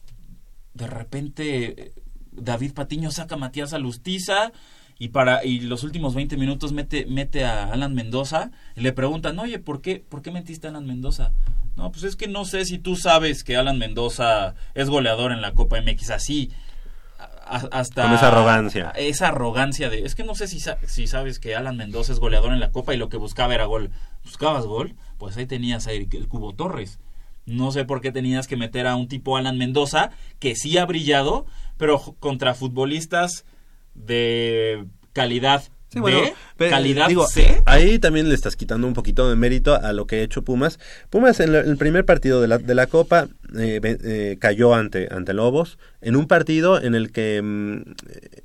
[0.73, 1.93] de repente
[2.31, 4.51] David Patiño saca a Matías Alustiza
[4.97, 9.37] y para y los últimos 20 minutos mete mete a Alan Mendoza y le preguntan,
[9.39, 11.33] "Oye, ¿por qué por qué metiste a Alan Mendoza?"
[11.75, 15.41] No, pues es que no sé si tú sabes que Alan Mendoza es goleador en
[15.41, 16.51] la Copa MX así
[17.45, 18.91] hasta con esa arrogancia.
[18.95, 22.53] esa arrogancia de es que no sé si, si sabes que Alan Mendoza es goleador
[22.53, 23.91] en la Copa y lo que buscaba era gol.
[24.23, 26.99] Buscabas gol pues ahí tenías ahí el Cubo Torres.
[27.45, 30.09] No sé por qué tenías que meter a un tipo Alan Mendoza
[30.39, 31.45] que sí ha brillado
[31.77, 33.45] pero contra futbolistas
[33.93, 35.63] de calidad
[35.95, 36.19] Sí, bueno,
[36.57, 37.25] calidad digo,
[37.63, 40.77] Ahí también le estás quitando un poquito de mérito a lo que ha hecho Pumas.
[41.09, 45.33] Pumas en, el primer partido de la, de la Copa eh, eh, cayó ante, ante
[45.33, 47.93] Lobos en un partido en el que mm,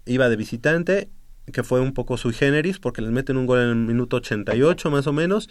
[0.07, 1.09] iba de visitante
[1.53, 4.89] que fue un poco sui generis porque les meten un gol en el minuto 88
[4.93, 5.49] más o menos.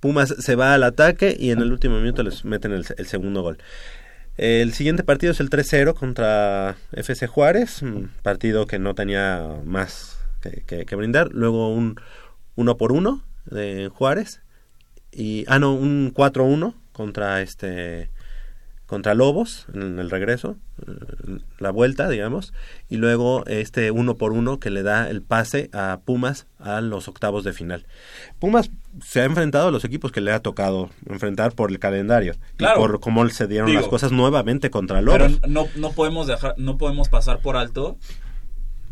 [0.00, 3.40] Pumas se va al ataque y en el último minuto les meten el, el segundo
[3.40, 3.56] gol.
[4.36, 10.17] El siguiente partido es el 3-0 contra FC Juárez, un partido que no tenía más
[10.66, 11.30] que, brindar.
[11.32, 12.00] Luego un
[12.56, 14.42] 1 por 1 de Juárez.
[15.10, 18.10] Y, ah, no, un 4-1 contra este
[18.88, 20.56] contra Lobos en el regreso,
[20.86, 22.54] eh, la vuelta, digamos,
[22.88, 27.06] y luego este uno por uno que le da el pase a Pumas a los
[27.06, 27.84] octavos de final.
[28.38, 28.70] Pumas
[29.04, 32.78] se ha enfrentado a los equipos que le ha tocado enfrentar por el calendario Claro.
[32.78, 35.38] y por cómo se dieron Digo, las cosas nuevamente contra Lobos.
[35.42, 37.98] Pero no, no podemos dejar, no podemos pasar por alto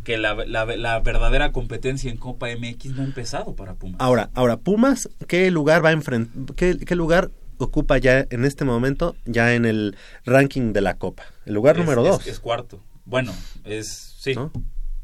[0.06, 3.96] que la, la, la verdadera competencia en Copa MX no ha empezado para Pumas.
[4.00, 6.54] Ahora, ahora Pumas, ¿qué lugar va a enfrentar?
[6.54, 11.24] ¿qué, qué lugar ocupa ya en este momento ya en el ranking de la Copa?
[11.44, 12.24] El lugar Es- número dos.
[12.24, 12.80] Es, cuarto.
[13.04, 13.34] Bueno,
[13.64, 14.34] es sí.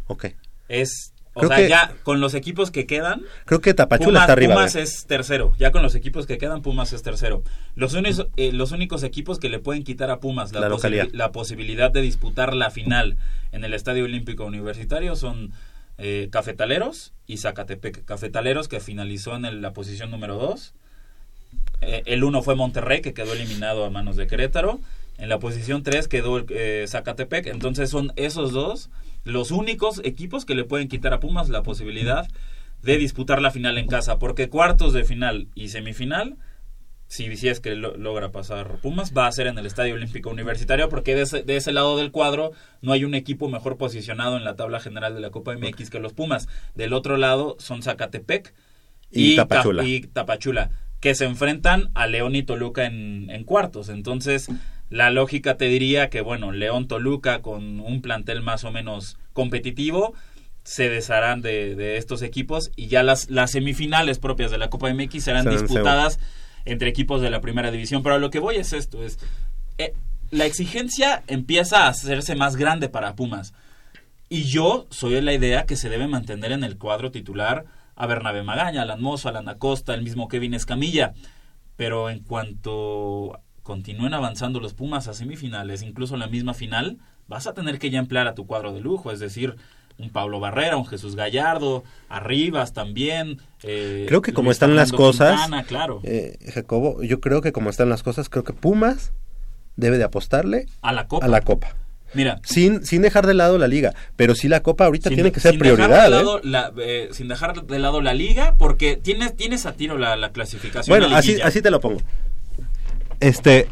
[0.07, 0.27] Ok.
[0.69, 4.33] Es o sea, que- ya con los equipos que quedan Creo que Tapachula Pumas, está
[4.33, 4.55] arriba.
[4.55, 5.55] Pumas es tercero.
[5.59, 7.43] Ya con los equipos que quedan, Pumas es tercero.
[7.75, 10.69] Los, únicos, eh, los únicos equipos que le pueden quitar a Pumas la,
[11.33, 13.17] posibilidad de disputar la final
[13.53, 15.53] en el Estadio Olímpico Universitario son
[15.99, 18.05] eh, Cafetaleros y Zacatepec.
[18.05, 20.75] Cafetaleros que finalizó en el- la posición número 2.
[21.81, 24.81] el uno fue Monterrey que quedó eliminado a manos de Querétaro.
[25.19, 27.47] En la posición 3 quedó eh, Zacatepec.
[27.47, 28.91] Entonces son esos dos
[29.25, 32.27] los únicos equipos que le pueden quitar a Pumas la posibilidad
[32.83, 34.19] de disputar la final en casa.
[34.19, 36.37] Porque cuartos de final y semifinal,
[37.07, 40.31] si, si es que lo- logra pasar Pumas, va a ser en el Estadio Olímpico
[40.31, 40.89] Universitario.
[40.89, 44.45] Porque de ese, de ese lado del cuadro no hay un equipo mejor posicionado en
[44.45, 46.49] la tabla general de la Copa MX que los Pumas.
[46.75, 48.55] Del otro lado son Zacatepec
[49.11, 49.85] Y Tapachula.
[49.85, 50.71] y Tapachula,
[51.01, 53.89] que se enfrentan a León y Toluca en, en cuartos.
[53.91, 54.49] Entonces,
[54.93, 60.13] la lógica te diría que, bueno, León Toluca con un plantel más o menos competitivo
[60.65, 64.93] se desharán de, de estos equipos y ya las, las semifinales propias de la Copa
[64.93, 66.21] MX serán disputadas
[66.67, 68.03] entre equipos de la primera división.
[68.03, 69.19] Pero a lo que voy es esto, es
[69.79, 69.95] eh,
[70.31, 73.55] la exigencia empieza a hacerse más grande para Pumas.
[74.29, 77.65] Y yo soy de la idea que se debe mantener en el cuadro titular
[77.97, 81.15] a Bernabé Magaña, Alan Mozo, Alan Acosta, el mismo Kevin Escamilla.
[81.77, 86.99] Pero en cuanto continúen avanzando los Pumas a semifinales, incluso la misma final,
[87.29, 89.57] vas a tener que ya emplear a tu cuadro de lujo, es decir,
[89.99, 93.39] un Pablo Barrera, un Jesús Gallardo, Arribas también.
[93.63, 96.01] eh, Creo que como Luis están las cosas, Quintana, claro.
[96.03, 99.13] eh, Jacobo, yo creo que como están las cosas, creo que Pumas
[99.77, 101.27] debe de apostarle A la Copa.
[101.27, 101.77] a la Copa.
[102.15, 105.33] Mira, Sin, sin dejar de lado la liga, pero sí la Copa ahorita sin- tiene
[105.33, 106.21] que ser sin dejar prioridad.
[106.21, 106.41] ¿eh?
[106.43, 110.31] la- eh, sin dejar de lado la liga, porque tienes, tienes a tiro la, la
[110.33, 110.99] clasificación.
[110.99, 112.01] Bueno, así, así te lo pongo.
[113.23, 113.69] Este,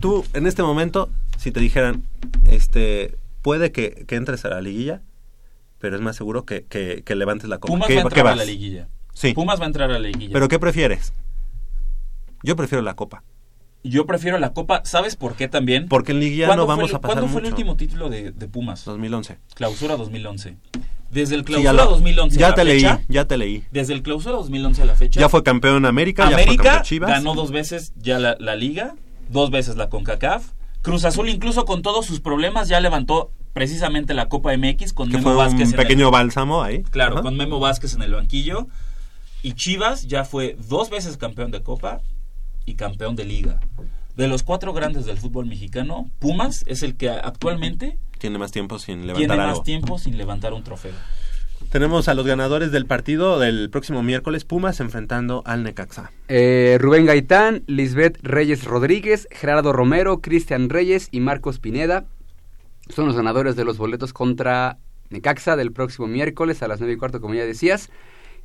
[0.00, 2.02] tú en este momento, si te dijeran,
[2.48, 5.02] este, puede que, que entres a la liguilla,
[5.78, 7.72] pero es más seguro que, que, que levantes la copa.
[7.72, 8.88] Pumas ¿Qué- va a entrar a la liguilla.
[9.14, 9.32] Sí.
[9.34, 10.32] Pumas va a entrar a la liguilla.
[10.32, 11.12] ¿Pero qué prefieres?
[12.42, 13.22] Yo prefiero la copa.
[13.84, 14.82] Yo prefiero la Copa.
[14.84, 15.88] ¿Sabes por qué también?
[15.88, 18.32] Porque en liguilla ¿Cuándo no vamos el- a pasar ¿Cuándo fue el último título de,
[18.32, 18.84] de Pumas?
[18.84, 19.38] 2011.
[19.54, 20.56] Clausura 2011.
[21.10, 23.64] Desde el Sí, clausura ya lo- 2011 a Ya la te leí, ya te leí.
[23.70, 25.20] Desde el clausura 2011 a la fecha.
[25.20, 27.10] Ya fue campeón América, ya fue América campeón Chivas.
[27.10, 28.94] ganó dos veces ya la, la liga,
[29.30, 30.44] dos veces la CONCACAF.
[30.82, 35.16] Cruz Azul incluso con todos sus problemas ya levantó precisamente la Copa MX con que
[35.16, 36.82] Memo fue Vázquez un en el- pequeño bálsamo ahí.
[36.84, 37.22] Claro, Ajá.
[37.22, 38.66] con Memo Vázquez en el banquillo.
[39.42, 42.00] Y Chivas ya fue dos veces campeón de Copa
[42.66, 43.60] y campeón de Liga.
[44.18, 48.80] De los cuatro grandes del fútbol mexicano, Pumas es el que actualmente Tiene más tiempo
[48.80, 49.46] sin levantar tiene algo.
[49.46, 50.92] más tiempo sin levantar un trofeo.
[51.70, 56.10] Tenemos a los ganadores del partido del próximo miércoles, Pumas enfrentando al Necaxa.
[56.26, 62.04] Eh, Rubén Gaitán, Lisbeth Reyes Rodríguez, Gerardo Romero, Cristian Reyes y Marcos Pineda
[62.88, 64.78] son los ganadores de los boletos contra
[65.10, 67.88] Necaxa del próximo miércoles a las 9 y cuarto, como ya decías.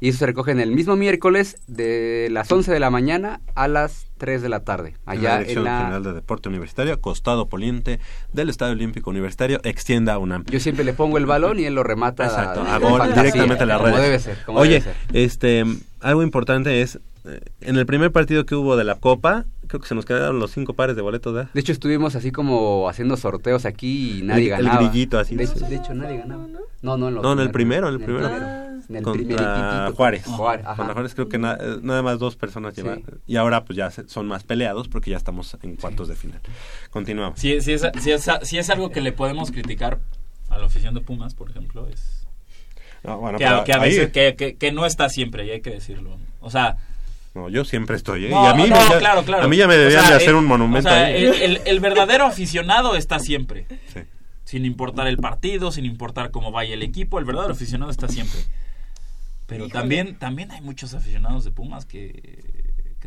[0.03, 3.69] Y eso se recoge en el mismo miércoles de las 11 de la mañana a
[3.69, 4.89] las 3 de la tarde.
[4.89, 5.77] en la Allá Dirección en la...
[5.79, 8.01] General de Deporte Universitario, costado poniente
[8.33, 10.43] del Estadio Olímpico Universitario, extienda UNAM.
[10.51, 13.63] Yo siempre le pongo el balón y él lo remata Exacto, a gol, fantasía, directamente
[13.63, 14.01] a la como red.
[14.01, 14.95] debe ser, como Oye, debe ser.
[15.13, 15.63] este,
[16.01, 19.87] algo importante es, eh, en el primer partido que hubo de la Copa, creo que
[19.87, 21.49] se nos quedaron los cinco pares de boletos, ¿verdad?
[21.53, 24.87] De hecho, estuvimos así como haciendo sorteos aquí y nadie El- el ganaba.
[24.89, 25.35] grillito así.
[25.35, 26.47] De, hecho- de hecho, nadie ganaba.
[26.81, 28.73] No, no, en, los No, en el primeros, primero, en el primero.
[28.89, 29.91] En el Contra.
[29.95, 30.25] Juárez.
[30.25, 30.75] Juárez, ajá.
[30.75, 33.03] Contra Juárez creo que na- eh, nada más dos personas llevan.
[33.05, 33.11] Sí.
[33.27, 36.41] Y ahora pues ya se- son más peleados porque ya estamos en cuartos de final.
[36.89, 37.39] Continuamos.
[37.39, 39.99] Si, si, es, si, es, si es algo que le podemos criticar
[40.49, 42.27] a la afición de Pumas, por ejemplo, es
[43.03, 45.61] No, bueno, que, que a ahí- veces que, que- que no está siempre, y hay
[45.61, 46.17] que decirlo.
[46.41, 46.75] O sea,
[47.35, 48.29] No, yo siempre estoy, ¿eh?
[48.29, 49.43] no, y a mí, no, ya, claro, claro.
[49.43, 51.23] a mí ya me O sea, de hacer el- un monumento o sea, ahí.
[51.23, 53.65] el, el- el verdadero aficionado está siempre.
[53.91, 54.01] Sí.
[54.43, 58.39] Sin importar el partido, sin importar cómo vaya el equipo, el verdadero aficionado está siempre.
[59.47, 62.62] Pero también, también hay muchos aficionados de Pumas que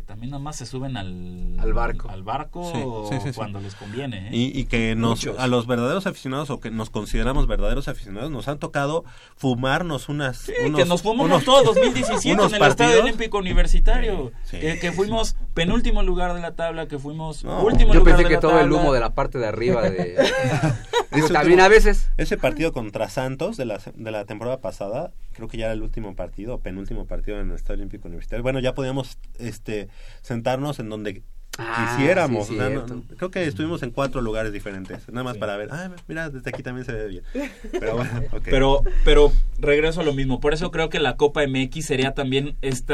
[0.07, 2.09] también nada más se suben al, Al barco.
[2.09, 3.35] al barco Sí, sí, sí, sí.
[3.35, 4.29] cuando les conviene.
[4.29, 4.29] ¿eh?
[4.31, 5.37] Y, y que nos, Muchos.
[5.37, 9.03] a los verdaderos aficionados o que nos consideramos verdaderos aficionados nos han tocado
[9.35, 13.03] fumarnos unas Sí, unos, que nos fumamos unos- todo 2017 unos en el Estadio partidos.
[13.03, 14.31] Olímpico Universitario.
[14.45, 18.23] Sí, que, fuimos penúltimo lugar de la tabla, que fuimos No, último Yo lugar pensé
[18.23, 20.15] de que la todo el humo de la parte de arriba de...
[21.27, 22.09] también a veces.
[22.17, 25.81] Ese partido contra Santos de la, de la temporada pasada, creo que ya era el
[25.81, 28.43] último partido, penúltimo partido en el Estadio Olímpico Universitario.
[28.43, 29.89] Bueno, ya podíamos este,
[30.21, 31.23] sentarnos en donde
[31.59, 32.45] Ah, quisiéramos.
[32.47, 33.15] sí, o sea, no- cierto.
[33.17, 35.69] creo que estuvimos en cuatro lugares diferentes, nada más para ver.
[35.71, 37.23] Ah, mira, desde aquí también se ve bien.
[37.71, 38.41] Pero bueno, ok.
[38.43, 40.39] Pero, pero regreso a lo mismo.
[40.39, 42.93] Por eso creo que la Copa MX sería también este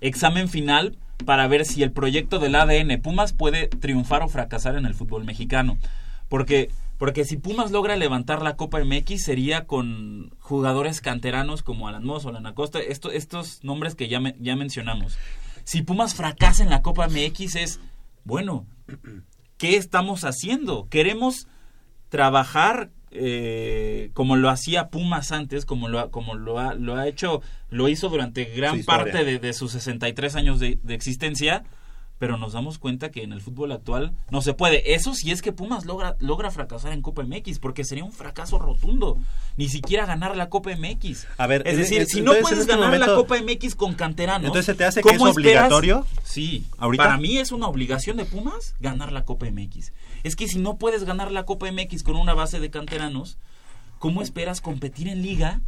[0.00, 4.86] examen final para ver si el proyecto del ADN Pumas puede triunfar o fracasar en
[4.86, 5.78] el fútbol mexicano.
[6.28, 6.70] Porque,
[7.04, 12.30] porque si Pumas logra levantar la Copa MX sería con jugadores canteranos como Alan Mozo,
[12.30, 15.18] Alan Acosta, esto, estos nombres que ya, me- ya mencionamos.
[15.64, 17.80] Si Pumas fracasa en la Copa MX es,
[18.24, 18.66] bueno,
[19.58, 20.88] ¿qué estamos haciendo?
[20.88, 21.46] Queremos
[22.08, 27.06] trabajar eh, como lo hacía Pumas antes, como lo, ha- como lo ha, lo ha
[27.06, 31.64] hecho, lo hizo durante gran parte de, de sus 63 años de, de existencia,
[32.18, 34.94] pero nos damos cuenta que en el fútbol actual no se puede.
[34.94, 38.58] Eso si es que Pumas logra, logra fracasar en Copa MX, porque sería un fracaso
[38.58, 39.18] rotundo.
[39.56, 41.26] Ni siquiera ganar la Copa MX.
[41.36, 44.66] A ver, es decir, si no puedes este ganar la Copa MX con canteranos, Entonces,
[44.66, 45.64] ¿se te hace que ¿cómo es esperas?
[45.64, 46.06] obligatorio?
[46.22, 47.04] Sí, ¿Ahorita?
[47.04, 49.92] para mí es una obligación de Pumas ganar la Copa MX.
[50.22, 53.38] Es que si no puedes ganar la Copa MX con una base de canteranos,
[53.98, 55.60] ¿cómo esperas competir en liga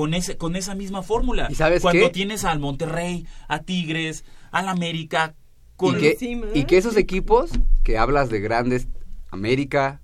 [0.00, 1.48] con ese con esa misma fórmula?
[1.50, 2.10] ¿Y sabes Cuando qué?
[2.10, 5.34] tienes al Monterrey, a Tigres, al América
[5.76, 7.50] con y, que, y que esos equipos
[7.84, 8.88] que hablas de grandes,
[9.30, 10.00] América,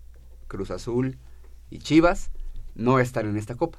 [0.48, 1.16] Cruz Azul
[1.70, 2.30] y Chivas,
[2.74, 3.78] no están en esta copa.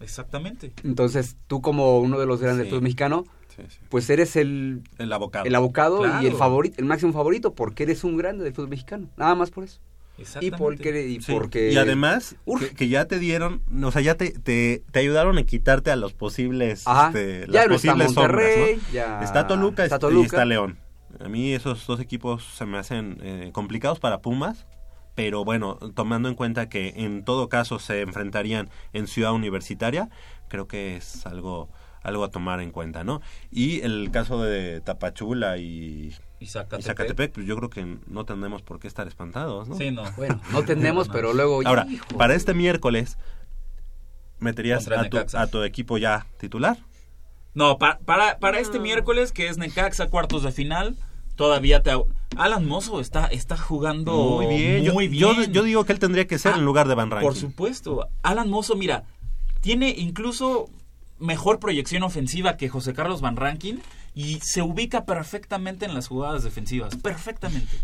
[0.00, 0.74] Exactamente.
[0.84, 2.70] Entonces, tú como uno de los grandes del Sí.
[2.72, 3.24] fútbol mexicano,
[3.56, 3.78] Sí, sí.
[3.88, 5.46] pues eres el, El abocado.
[5.46, 9.08] el abocado y el favorito, el máximo favorito, porque eres un grande del fútbol mexicano.
[9.16, 9.80] Nada más por eso.
[10.18, 10.56] Y Exactamente.
[10.58, 14.30] porque, y Sí, porque y además que, que ya te dieron, o sea, ya te,
[14.30, 18.46] te, te ayudaron a quitarte a los posibles, este, Ya las no está posibles sombras,
[18.46, 18.92] Monterrey, ¿no?
[18.92, 20.26] ya Está Toluca, está y- y Toluca.
[20.26, 20.78] está León.
[21.20, 24.66] A mí esos dos equipos se me hacen eh, complicados para Pumas,
[25.14, 30.08] pero bueno, tomando en cuenta que en todo caso se enfrentarían en Ciudad Universitaria,
[30.48, 31.68] creo que es algo
[32.02, 33.20] algo a tomar en cuenta, ¿no?
[33.50, 36.80] Y el caso de Tapachula y Y Zacatepec.
[36.80, 39.76] y Zacatepec, pues yo creo que no tenemos por qué estar espantados, ¿no?
[39.76, 40.02] Sí, no.
[40.16, 41.60] Bueno, no tenemos, pero luego...
[41.64, 42.06] Ahora, hijo.
[42.18, 43.16] para este miércoles,
[44.38, 46.76] ¿meterías a tu, a tu equipo ya titular?
[47.54, 50.96] No, pa- para, para este miércoles, que es Necaxa, cuartos de final,
[51.36, 51.90] todavía te...
[52.36, 54.84] Alan Mozo está, está jugando Muy bien.
[54.84, 55.52] Yo- muy yo, bien.
[55.52, 57.26] yo digo que él tendría que ser Ah, en lugar de Van Rankin.
[57.28, 58.08] Por supuesto.
[58.22, 59.04] Alan Mozo, mira,
[59.62, 60.68] tiene incluso
[61.18, 63.80] mejor proyección ofensiva que José Carlos Van Rankin
[64.16, 66.96] y se ubica perfectamente en las jugadas defensivas.
[66.96, 67.76] Perfectamente.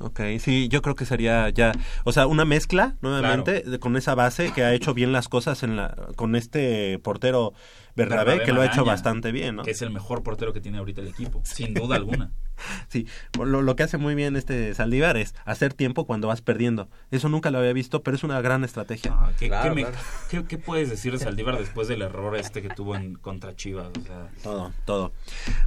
[0.00, 1.70] Ok, sí, yo creo que sería ya,
[2.02, 5.62] o sea, una mezcla nuevamente de- con esa base que ha hecho bien las cosas
[5.62, 7.52] en la, con este portero
[7.94, 9.62] Bernabé, Bernabé que lo ha hecho bastante bien, ¿no?
[9.62, 12.32] Que es el mejor portero que tiene ahorita el equipo, sin duda alguna.
[12.88, 13.06] Sí,
[13.38, 16.88] lo, lo que hace muy bien este Saldívar es hacer tiempo cuando vas perdiendo.
[17.10, 19.12] Eso nunca lo había visto, pero es una gran estrategia.
[19.14, 19.96] Ah, ¿qué, Claro, qué me- claro.
[20.30, 23.88] qué- qué puedes decir de Saldívar después del error este que tuvo en contra Chivas?
[23.98, 25.12] O sea, Todo, todo.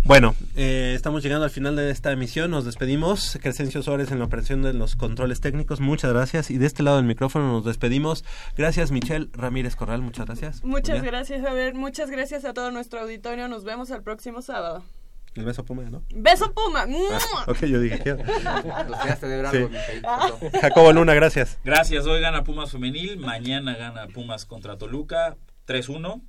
[0.04, 2.52] Bueno, eh, estamos llegando al final de esta emisión.
[2.52, 3.38] Nos despedimos.
[3.42, 5.80] Crescencio Suárez en la operación de los controles técnicos.
[5.80, 6.50] Muchas gracias.
[6.52, 8.24] Y de este lado del micrófono nos despedimos.
[8.58, 10.02] Gracias, Michelle Ramírez Corral.
[10.02, 10.64] Muchas gracias.
[10.64, 11.74] Muchas gracias, Javier.
[11.74, 13.48] Muchas gracias a todo nuestro auditorio.
[13.48, 14.84] Nos vemos el próximo sábado.
[15.38, 16.04] El beso Puma, ¿no?
[16.14, 16.86] ¡Beso, Puma!
[17.12, 18.18] Ah, ok, yo dije que...
[19.52, 20.58] Sí.
[20.62, 21.60] Jacobo Luna, gracias.
[21.64, 25.38] Gracias, hoy gana Pumas femenil, mañana gana Pumas contra Toluca
[25.68, 26.22] 3-1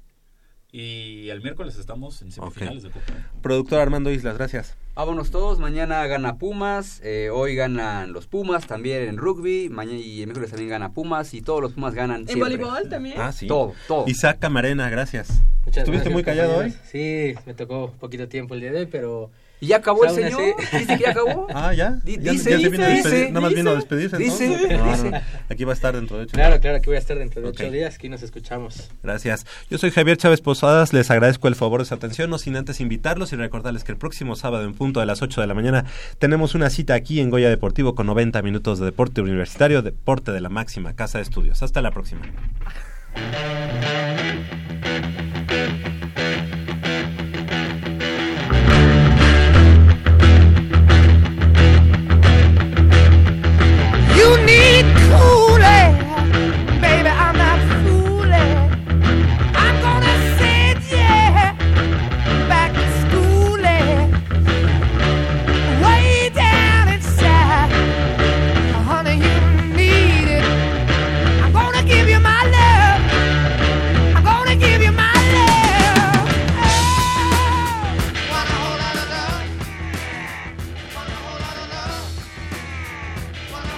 [0.70, 3.12] y el miércoles estamos en semifinales de Copa.
[3.42, 4.76] Productor Armando Islas, gracias.
[4.94, 10.20] Vámonos todos, mañana gana Pumas, eh, hoy ganan los Pumas también en rugby, mañana y
[10.20, 12.56] el miércoles también gana Pumas y todos los Pumas ganan ¿En siempre.
[12.56, 13.18] voleibol también?
[13.18, 13.46] Ah, sí.
[13.46, 14.04] Todo, todo.
[14.08, 15.28] Isaac Camarena, gracias.
[15.64, 16.74] Muchas ¿Estuviste gracias, muy callado hoy?
[16.84, 19.30] Sí, me tocó poquito tiempo el día de hoy, pero...
[19.60, 20.40] ¿Y ya acabó el señor?
[20.58, 21.46] así- ¿Dice que ya acabó?
[21.54, 21.90] Ah, ya.
[22.04, 23.28] Di- ya, dice, ya se vino a dice, despedir.
[23.32, 24.16] Nada más vino a dice, despedirse.
[24.18, 24.78] dice, entonces.
[24.78, 25.10] No, no, dice.
[25.10, 25.20] no.
[25.48, 27.48] Aquí va a estar dentro de ocho Claro, claro, que voy a estar dentro de
[27.48, 28.90] ocho días, aquí nos escuchamos.
[29.02, 29.46] Gracias.
[29.70, 32.80] Yo soy Javier Chávez Posadas, les agradezco el favor de su atención, no sin antes
[32.80, 35.84] invitarlos y recordarles que el próximo sábado en punto de las 8 de la mañana
[36.18, 40.40] tenemos una cita aquí en Goya Deportivo con 90 minutos de deporte universitario, deporte de
[40.40, 41.62] la máxima casa de estudios.
[41.62, 42.22] Hasta la próxima.